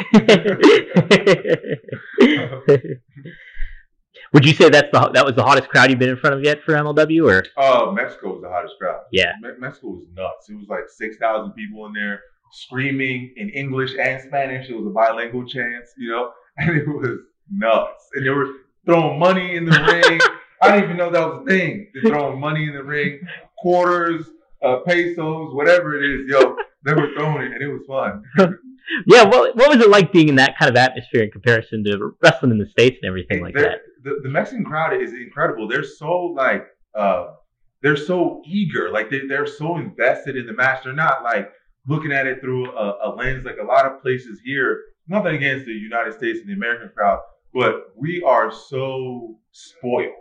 Would 4.33 4.45
you 4.45 4.53
say 4.53 4.69
that's 4.69 4.89
the 4.93 5.11
that 5.15 5.25
was 5.25 5.35
the 5.37 5.43
hottest 5.43 5.69
crowd 5.71 5.91
you've 5.91 5.99
been 5.99 6.11
in 6.11 6.17
front 6.17 6.35
of 6.37 6.43
yet 6.45 6.63
for 6.63 6.73
MLW, 6.75 7.31
or 7.31 7.45
Oh, 7.57 7.93
Mexico 7.93 8.33
was 8.35 8.43
the 8.43 8.49
hottest 8.49 8.75
crowd. 8.79 9.01
yeah, 9.13 9.33
Me- 9.41 9.51
Mexico 9.59 9.89
was 9.89 10.05
nuts. 10.15 10.51
It 10.51 10.55
was 10.57 10.69
like 10.69 10.89
6,000 10.89 11.53
people 11.53 11.87
in 11.87 11.93
there 11.93 12.21
screaming 12.53 13.33
in 13.37 13.51
English 13.51 13.93
and 14.01 14.23
Spanish. 14.23 14.69
It 14.69 14.75
was 14.75 14.87
a 14.87 14.91
bilingual 14.91 15.47
chance, 15.47 15.91
you 15.97 16.11
know, 16.11 16.33
and 16.59 16.77
it 16.77 16.89
was 16.89 17.19
nuts. 17.51 18.09
And 18.15 18.27
they 18.27 18.31
were 18.31 18.49
throwing 18.85 19.19
money 19.19 19.57
in 19.57 19.65
the 19.65 19.81
ring. 19.81 20.21
I 20.63 20.73
didn't 20.73 20.85
even 20.85 20.97
know 20.97 21.11
that 21.11 21.27
was 21.27 21.43
a 21.43 21.49
thing. 21.49 21.89
They're 21.95 22.11
throwing 22.11 22.41
money 22.41 22.65
in 22.65 22.73
the 22.73 22.83
ring, 22.83 23.21
quarters, 23.59 24.27
uh, 24.65 24.79
pesos, 24.79 25.55
whatever 25.55 25.97
it 25.97 26.05
is, 26.05 26.27
yo. 26.29 26.57
They 26.85 26.95
were 26.95 27.11
throwing 27.17 27.43
it, 27.43 27.53
and 27.53 27.63
it 27.63 27.69
was 27.69 27.83
fun. 27.87 28.25
yeah? 29.07 29.25
What 29.25 29.57
what 29.57 29.69
was 29.69 29.81
it 29.85 29.91
like 29.91 30.13
being 30.13 30.29
in 30.29 30.37
that 30.37 30.59
kind 30.59 30.69
of 30.69 30.77
atmosphere 30.77 31.23
in 31.23 31.31
comparison 31.31 31.85
to 31.85 32.13
wrestling 32.23 32.53
in 32.53 32.59
the 32.59 32.69
states 32.69 32.99
and 33.03 33.09
everything 33.09 33.41
like 33.41 33.55
that? 33.55 33.79
the, 34.03 34.21
the 34.23 34.29
Mexican 34.29 34.65
crowd 34.65 35.01
is 35.01 35.13
incredible. 35.13 35.69
They're 35.69 35.85
so 35.85 36.35
like 36.37 36.67
uh, 36.95 37.35
they're 37.83 37.97
so 37.97 38.43
eager, 38.47 38.91
like 38.91 39.11
they 39.11 39.27
they're 39.27 39.47
so 39.47 39.77
invested 39.77 40.37
in 40.37 40.47
the 40.47 40.53
match. 40.53 40.85
They're 40.85 40.93
not 40.93 41.23
like 41.23 41.51
looking 41.87 42.13
at 42.13 42.27
it 42.27 42.41
through 42.41 42.71
a, 42.77 42.99
a 43.05 43.15
lens 43.15 43.45
like 43.45 43.59
a 43.61 43.65
lot 43.65 43.87
of 43.87 44.03
places 44.03 44.41
here. 44.45 44.83
Nothing 45.07 45.37
against 45.37 45.67
the 45.67 45.73
United 45.73 46.15
States 46.15 46.41
and 46.41 46.49
the 46.49 46.53
American 46.53 46.91
crowd, 46.95 47.21
but 47.55 47.93
we 47.97 48.23
are 48.23 48.53
so 48.53 49.39
spoiled. 49.53 50.13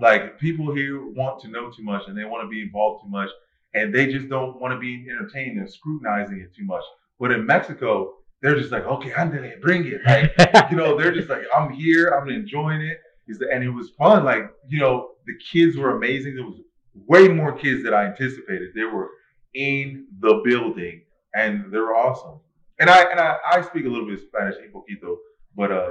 Like 0.00 0.38
people 0.38 0.74
here 0.74 1.06
want 1.10 1.40
to 1.42 1.48
know 1.48 1.70
too 1.70 1.82
much 1.82 2.08
and 2.08 2.16
they 2.16 2.24
want 2.24 2.42
to 2.42 2.48
be 2.48 2.62
involved 2.62 3.04
too 3.04 3.10
much, 3.10 3.28
and 3.74 3.94
they 3.94 4.06
just 4.06 4.28
don't 4.28 4.60
want 4.60 4.72
to 4.72 4.78
be 4.78 5.06
entertained 5.08 5.58
and 5.58 5.70
scrutinizing 5.70 6.40
it 6.40 6.54
too 6.54 6.64
much. 6.64 6.82
But 7.20 7.30
in 7.30 7.46
Mexico, 7.46 8.14
they're 8.42 8.58
just 8.58 8.72
like, 8.72 8.84
okay, 8.84 9.10
Andale, 9.10 9.60
bring 9.60 9.86
it. 9.86 10.00
Like, 10.04 10.70
you 10.70 10.76
know, 10.76 10.98
they're 10.98 11.14
just 11.14 11.28
like, 11.28 11.42
I'm 11.56 11.72
here, 11.72 12.08
I'm 12.08 12.28
enjoying 12.28 12.80
it. 12.80 12.98
And 13.28 13.62
it 13.62 13.70
was 13.70 13.90
fun. 13.90 14.24
Like, 14.24 14.50
you 14.68 14.80
know, 14.80 15.12
the 15.26 15.34
kids 15.50 15.76
were 15.76 15.96
amazing. 15.96 16.34
There 16.34 16.44
was 16.44 16.60
way 17.06 17.28
more 17.28 17.52
kids 17.52 17.84
than 17.84 17.94
I 17.94 18.06
anticipated. 18.06 18.70
They 18.74 18.82
were 18.82 19.10
in 19.54 20.06
the 20.20 20.40
building 20.44 21.02
and 21.34 21.72
they 21.72 21.78
were 21.78 21.94
awesome. 21.96 22.40
And 22.78 22.90
I 22.90 23.02
and 23.10 23.20
I, 23.20 23.36
I 23.50 23.60
speak 23.62 23.84
a 23.84 23.88
little 23.88 24.06
bit 24.06 24.14
of 24.14 24.20
Spanish, 24.20 24.56
un 24.56 24.70
poquito, 24.72 25.16
but 25.56 25.70
uh, 25.70 25.90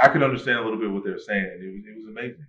I 0.00 0.08
could 0.08 0.22
understand 0.22 0.58
a 0.58 0.62
little 0.62 0.78
bit 0.78 0.90
what 0.90 1.04
they 1.04 1.10
were 1.10 1.18
saying, 1.18 1.44
and 1.44 1.62
it 1.62 1.72
was 1.72 1.84
it 1.84 1.96
was 1.96 2.06
amazing. 2.06 2.46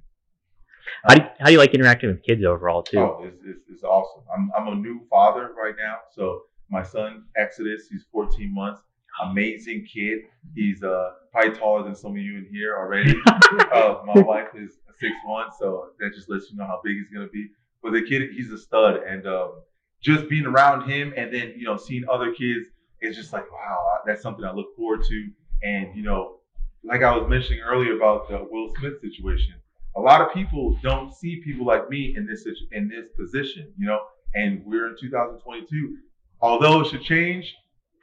How 1.04 1.16
do 1.16 1.22
you, 1.22 1.30
how 1.40 1.46
do 1.48 1.52
you 1.52 1.58
like 1.58 1.74
interacting 1.74 2.10
with 2.10 2.24
kids 2.24 2.44
overall 2.44 2.84
too? 2.84 3.00
Oh, 3.00 3.24
it's, 3.24 3.42
it's, 3.44 3.60
it's 3.70 3.84
awesome. 3.84 4.24
I'm 4.34 4.52
I'm 4.58 4.68
a 4.68 4.75
new 4.75 5.02
father 5.10 5.52
right 5.62 5.74
now, 5.78 5.98
so 6.14 6.44
my 6.70 6.84
son 6.84 7.25
Exodus, 7.38 7.88
he's 7.90 8.06
14 8.12 8.54
months, 8.54 8.82
amazing 9.24 9.88
kid. 9.92 10.20
He's 10.54 10.84
uh 10.84 11.12
probably 11.32 11.58
taller 11.58 11.84
than 11.84 11.96
some 11.96 12.12
of 12.12 12.18
you 12.18 12.38
in 12.38 12.48
here 12.52 12.78
already. 12.78 13.16
uh, 13.28 14.02
my 14.06 14.22
wife 14.22 14.50
is 14.56 14.78
six 15.00 15.14
one, 15.25 15.48
so 15.60 15.90
that 16.00 16.14
just 16.14 16.30
lets 16.30 16.50
you 16.50 16.58
know 16.58 16.66
how 16.66 16.80
big 16.84 16.96
he's 16.98 17.10
gonna 17.14 17.28
be. 17.28 17.48
But 17.84 17.94
the 17.94 18.04
kid, 18.04 18.32
he's 18.32 18.52
a 18.52 18.58
stud, 18.58 18.98
and 19.04 19.28
um, 19.28 19.62
just 20.06 20.30
being 20.30 20.46
around 20.46 20.88
him, 20.88 21.14
and 21.18 21.34
then 21.34 21.54
you 21.58 21.66
know 21.66 21.78
seeing 21.78 22.06
other 22.08 22.32
kids, 22.32 22.68
it's 23.02 23.18
just 23.18 23.34
like 23.34 23.52
wow, 23.52 24.00
that's 24.06 24.22
something 24.22 24.46
I 24.46 24.54
look 24.54 24.76
forward 24.76 25.04
to. 25.10 25.30
And 25.64 25.96
you 25.96 26.04
know, 26.04 26.38
like 26.84 27.02
I 27.02 27.16
was 27.18 27.28
mentioning 27.28 27.62
earlier 27.62 27.96
about 27.96 28.30
the 28.30 28.48
Will 28.50 28.72
Smith 28.80 29.02
situation, 29.02 29.56
a 29.96 30.00
lot 30.00 30.22
of 30.22 30.32
people 30.34 30.78
don't 30.84 31.14
see 31.14 31.42
people 31.44 31.66
like 31.66 31.90
me 31.90 32.14
in 32.16 32.28
this 32.28 32.48
in 32.72 32.88
this 32.88 33.08
position, 33.18 33.74
you 33.78 33.88
know. 33.88 34.00
And 34.36 34.62
we're 34.66 34.90
in 34.90 34.96
2022. 35.00 35.98
Although 36.42 36.82
it 36.82 36.88
should 36.90 37.02
change, 37.02 37.56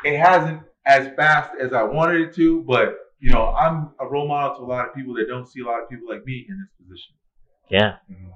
it 0.05 0.19
hasn't 0.19 0.63
as 0.87 1.15
fast 1.15 1.51
as 1.61 1.73
I 1.73 1.83
wanted 1.83 2.23
it 2.23 2.35
to. 2.37 2.63
But 2.63 2.97
you 3.21 3.31
know, 3.31 3.55
I'm 3.55 3.91
a 4.01 4.07
role 4.07 4.27
model 4.27 4.57
to 4.57 4.63
a 4.63 4.69
lot 4.75 4.89
of 4.89 4.95
people 4.95 5.15
that 5.15 5.29
don't 5.29 5.47
see 5.47 5.61
a 5.61 5.65
lot 5.65 5.83
of 5.83 5.89
people 5.89 6.09
like 6.09 6.27
me 6.27 6.47
in 6.49 6.59
this 6.59 6.71
position. 6.81 7.15
Yeah. 7.71 7.99
Mhm. 8.11 8.33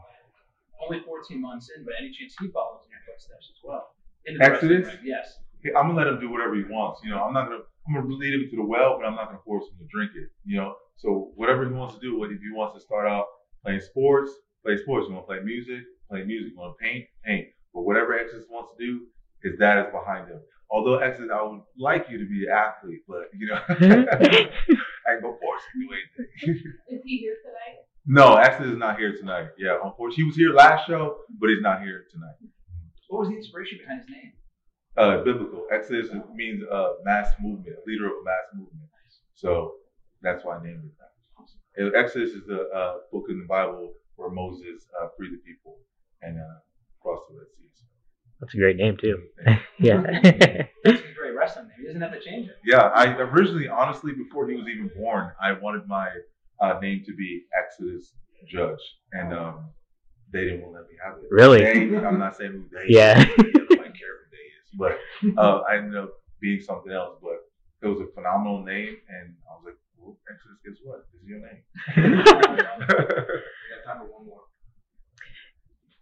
Only 0.81 1.01
14 1.01 1.41
months 1.41 1.71
in, 1.77 1.85
but 1.85 1.95
any 1.99 2.13
chance 2.13 2.37
he 2.39 2.47
follows 2.49 2.83
in 2.85 2.86
your 2.86 2.86
footsteps 3.07 3.49
as 3.55 3.61
well? 3.63 3.95
In 4.27 4.39
the 4.39 4.45
Exodus? 4.45 4.87
wrestling 4.87 5.07
Yes. 5.07 5.39
Hey, 5.63 5.71
I'm 5.77 5.89
gonna 5.89 5.99
let 5.99 6.07
him 6.07 6.21
do 6.21 6.31
whatever 6.31 6.55
he 6.55 6.65
wants. 6.65 7.01
You 7.05 7.11
know, 7.11 7.23
I'm 7.23 7.33
not 7.33 7.49
gonna 7.49 7.65
I'm 7.87 7.95
gonna 7.95 8.15
lead 8.15 8.35
him 8.35 8.51
to 8.51 8.57
the 8.57 8.65
well, 8.65 8.99
but 8.99 9.07
I'm 9.07 9.15
not 9.15 9.27
gonna 9.27 9.45
force 9.45 9.65
him 9.71 9.79
to 9.79 9.87
drink 9.91 10.13
it. 10.15 10.29
You 10.45 10.59
know, 10.59 10.75
so 10.97 11.33
whatever 11.37 11.65
he 11.65 11.73
wants 11.73 11.95
to 11.95 12.01
do, 12.01 12.19
what 12.19 12.31
if 12.31 12.41
he 12.41 12.51
wants 12.53 12.75
to 12.75 12.81
start 12.81 13.07
out 13.07 13.27
playing 13.65 13.81
sports, 13.81 14.31
play 14.65 14.77
sports. 14.77 15.07
You 15.09 15.15
want 15.15 15.27
to 15.27 15.35
play 15.35 15.43
music, 15.43 15.85
play 16.09 16.25
music. 16.25 16.53
You 16.53 16.59
want 16.59 16.77
to 16.79 16.85
paint, 16.85 17.05
paint. 17.25 17.47
But 17.75 17.83
whatever 17.83 18.15
Exodus 18.15 18.47
wants 18.49 18.73
to 18.79 18.87
do, 18.87 19.07
his 19.43 19.59
dad 19.59 19.87
is 19.87 19.93
behind 19.93 20.29
him. 20.29 20.41
Although 20.71 20.99
Exodus, 20.99 21.31
I 21.33 21.43
would 21.43 21.61
like 21.79 22.07
you 22.11 22.19
to 22.19 22.27
be 22.27 22.47
an 22.47 22.53
athlete, 22.53 23.03
but 23.07 23.31
you 23.37 23.47
know, 23.47 23.61
I 23.69 25.13
ain't 25.13 25.23
gonna 25.23 25.37
force 25.39 25.63
you 25.75 25.83
to 25.83 25.87
do 25.87 25.95
anything. 25.95 26.73
Is 26.89 27.03
he 27.05 27.19
here 27.19 27.37
tonight? 27.45 27.87
no, 28.07 28.37
Exodus 28.37 28.73
is 28.73 28.79
not 28.79 28.99
here 28.99 29.17
tonight. 29.17 29.49
Yeah, 29.59 29.79
unfortunately, 29.83 30.23
he 30.23 30.27
was 30.27 30.37
here 30.37 30.53
last 30.53 30.87
show, 30.87 31.19
but 31.41 31.51
he's 31.51 31.63
not 31.63 31.83
here 31.83 32.05
tonight. 32.11 32.35
What 33.09 33.21
was 33.21 33.29
the 33.29 33.37
inspiration 33.37 33.79
behind 33.79 34.01
his 34.01 34.11
name? 34.11 34.33
uh, 34.97 35.23
biblical. 35.23 35.67
Exodus 35.71 36.09
means 36.35 36.63
uh, 36.73 36.95
mass 37.05 37.33
movement, 37.41 37.77
leader 37.87 38.07
of 38.07 38.13
a 38.13 38.25
mass 38.25 38.47
movement. 38.55 38.89
So 39.35 39.73
that's 40.23 40.45
why 40.45 40.57
I 40.57 40.63
named 40.63 40.85
it 40.85 40.93
that. 40.99 41.13
And 41.83 41.95
Exodus 41.95 42.31
is 42.31 42.47
the 42.47 42.69
uh, 42.75 42.95
book 43.13 43.27
in 43.29 43.39
the 43.39 43.45
Bible 43.47 43.93
where 44.17 44.31
Moses 44.31 44.87
uh, 45.01 45.09
freed 45.17 45.33
the 45.33 45.39
people 45.47 45.77
and 46.23 46.39
uh, 46.39 46.43
crossed 47.03 47.25
the 47.29 47.37
Red 47.39 47.49
Sea. 47.59 47.69
That's 48.41 48.55
a 48.55 48.57
great 48.59 48.77
name 48.77 48.97
too. 49.01 49.17
And- 49.45 49.61
Yeah. 49.79 50.01
That's 50.85 51.01
a 51.01 51.13
great 51.15 51.35
wrestling 51.37 51.69
name. 51.69 51.77
He 51.79 51.87
doesn't 51.87 52.01
have 52.01 52.13
to 52.13 52.21
change 52.21 52.49
it. 52.49 52.57
yeah, 52.65 52.79
I 52.95 53.15
originally, 53.19 53.69
honestly, 53.69 54.13
before 54.13 54.49
he 54.49 54.57
was 54.57 54.67
even 54.69 54.91
born, 54.97 55.33
I 55.41 55.53
wanted 55.53 55.87
my 55.87 56.09
uh, 56.63 56.79
name 56.81 57.03
to 57.05 57.15
be 57.15 57.43
Exodus 57.63 58.15
Judge, 58.49 58.81
and 59.13 59.35
um, 59.35 59.67
they 60.37 60.45
didn't 60.45 60.63
want 60.63 60.75
to 60.75 60.81
let 60.81 60.91
me 60.91 60.97
have 61.05 61.19
it. 61.19 61.29
Really? 61.31 61.61
They, 61.91 61.97
I'm 62.07 62.19
not 62.19 62.37
saying 62.37 62.53
who 62.53 62.65
they. 62.71 62.85
Yeah. 62.89 63.21
is. 63.21 63.27
Nobody 63.29 63.93
care 63.97 64.15
who 64.21 64.27
they 64.37 64.47
is, 64.61 64.69
but 64.75 64.99
uh, 65.41 65.61
I 65.69 65.77
ended 65.79 65.97
up 65.97 66.11
being 66.41 66.61
something 66.61 66.93
else. 66.93 67.19
But 67.23 67.39
it 67.83 67.87
was 67.87 68.01
a 68.01 68.07
phenomenal 68.15 68.63
name, 68.65 68.97
and 69.09 69.35
I 69.51 69.55
was 69.57 69.65
like, 69.67 69.77
well, 69.99 70.17
Exodus, 70.31 70.59
guess 70.65 70.79
what? 70.85 71.07
This 71.13 71.23
is 71.23 71.29
your 71.29 71.41
name. 71.41 71.63
Got 72.77 73.85
time 73.87 73.99
for 74.01 74.13
one 74.13 74.27
more. 74.27 74.43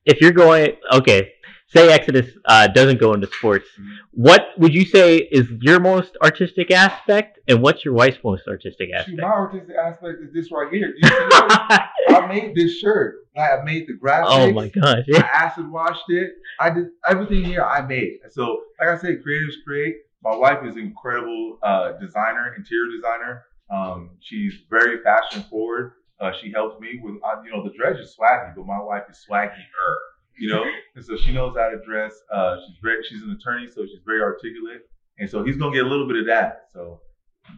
if 0.04 0.20
you're 0.20 0.32
going, 0.32 0.76
okay, 0.92 1.32
say 1.74 1.92
Exodus 1.92 2.28
uh, 2.46 2.66
doesn't 2.68 2.98
go 2.98 3.12
into 3.14 3.26
sports, 3.38 3.66
Mhm. 3.78 3.96
what 4.12 4.42
would 4.58 4.74
you 4.74 4.84
say 4.84 5.16
is 5.38 5.46
your 5.60 5.80
most 5.80 6.12
artistic 6.22 6.70
aspect, 6.70 7.38
and 7.48 7.60
what's 7.62 7.84
your 7.84 7.94
wife's 7.94 8.22
most 8.24 8.44
artistic 8.48 8.88
aspect? 8.96 9.18
my 9.20 9.28
artistic 9.28 9.76
aspect 9.76 10.16
is 10.24 10.32
this 10.32 10.50
right 10.52 10.70
here. 10.72 10.94
You 10.96 11.08
see? 11.08 11.14
I 12.16 12.26
made 12.28 12.54
this 12.54 12.78
shirt. 12.78 13.10
I 13.36 13.62
made 13.64 13.86
the 13.88 13.94
graphics. 13.94 14.26
oh 14.28 14.52
my 14.52 14.68
gosh! 14.68 15.04
I 15.14 15.18
acid 15.44 15.68
washed 15.70 16.08
it. 16.08 16.30
I 16.60 16.70
did 16.70 16.86
everything 17.08 17.42
here. 17.44 17.64
I 17.64 17.80
made. 17.94 18.20
So, 18.30 18.44
like 18.78 18.90
I 18.90 18.96
said, 18.98 19.22
creators 19.24 19.56
create. 19.66 19.96
My 20.22 20.34
wife 20.36 20.60
is 20.64 20.76
an 20.76 20.82
incredible 20.82 21.58
uh, 21.62 21.92
designer, 22.00 22.54
interior 22.56 22.90
designer. 22.96 23.42
Um, 23.70 24.10
she's 24.20 24.54
very 24.70 25.02
fashion 25.02 25.42
forward. 25.50 25.92
Uh, 26.20 26.30
she 26.32 26.50
helps 26.52 26.80
me 26.80 27.00
with, 27.02 27.16
uh, 27.24 27.42
you 27.44 27.50
know, 27.50 27.62
the 27.64 27.74
dress 27.76 27.98
is 27.98 28.14
swaggy, 28.16 28.54
but 28.56 28.64
my 28.66 28.80
wife 28.80 29.02
is 29.10 29.18
swaggier. 29.28 29.94
You 30.38 30.48
know, 30.48 30.64
and 30.96 31.04
so 31.04 31.16
she 31.16 31.32
knows 31.32 31.56
how 31.56 31.70
to 31.70 31.78
dress. 31.84 32.12
Uh, 32.32 32.56
she's 32.66 32.76
very, 32.82 33.02
she's 33.04 33.22
an 33.22 33.30
attorney, 33.30 33.68
so 33.68 33.86
she's 33.86 34.02
very 34.04 34.20
articulate, 34.20 34.82
and 35.18 35.30
so 35.30 35.44
he's 35.44 35.56
gonna 35.56 35.74
get 35.74 35.84
a 35.84 35.88
little 35.88 36.08
bit 36.08 36.16
of 36.16 36.26
that. 36.26 36.66
So 36.72 37.00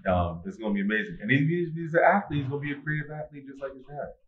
um, 0.09 0.43
it's 0.45 0.57
gonna 0.57 0.75
be 0.75 0.83
amazing. 0.83 1.19
And 1.21 1.31
he's, 1.31 1.73
he's, 1.75 1.95
an 1.95 2.01
athlete. 2.05 2.41
He's 2.41 2.49
gonna 2.49 2.61
be 2.61 2.73
a 2.73 2.77
creative 2.77 3.11
athlete 3.11 3.47
just 3.47 3.63
like 3.63 3.75
his 3.75 3.85
dad. 3.87 4.09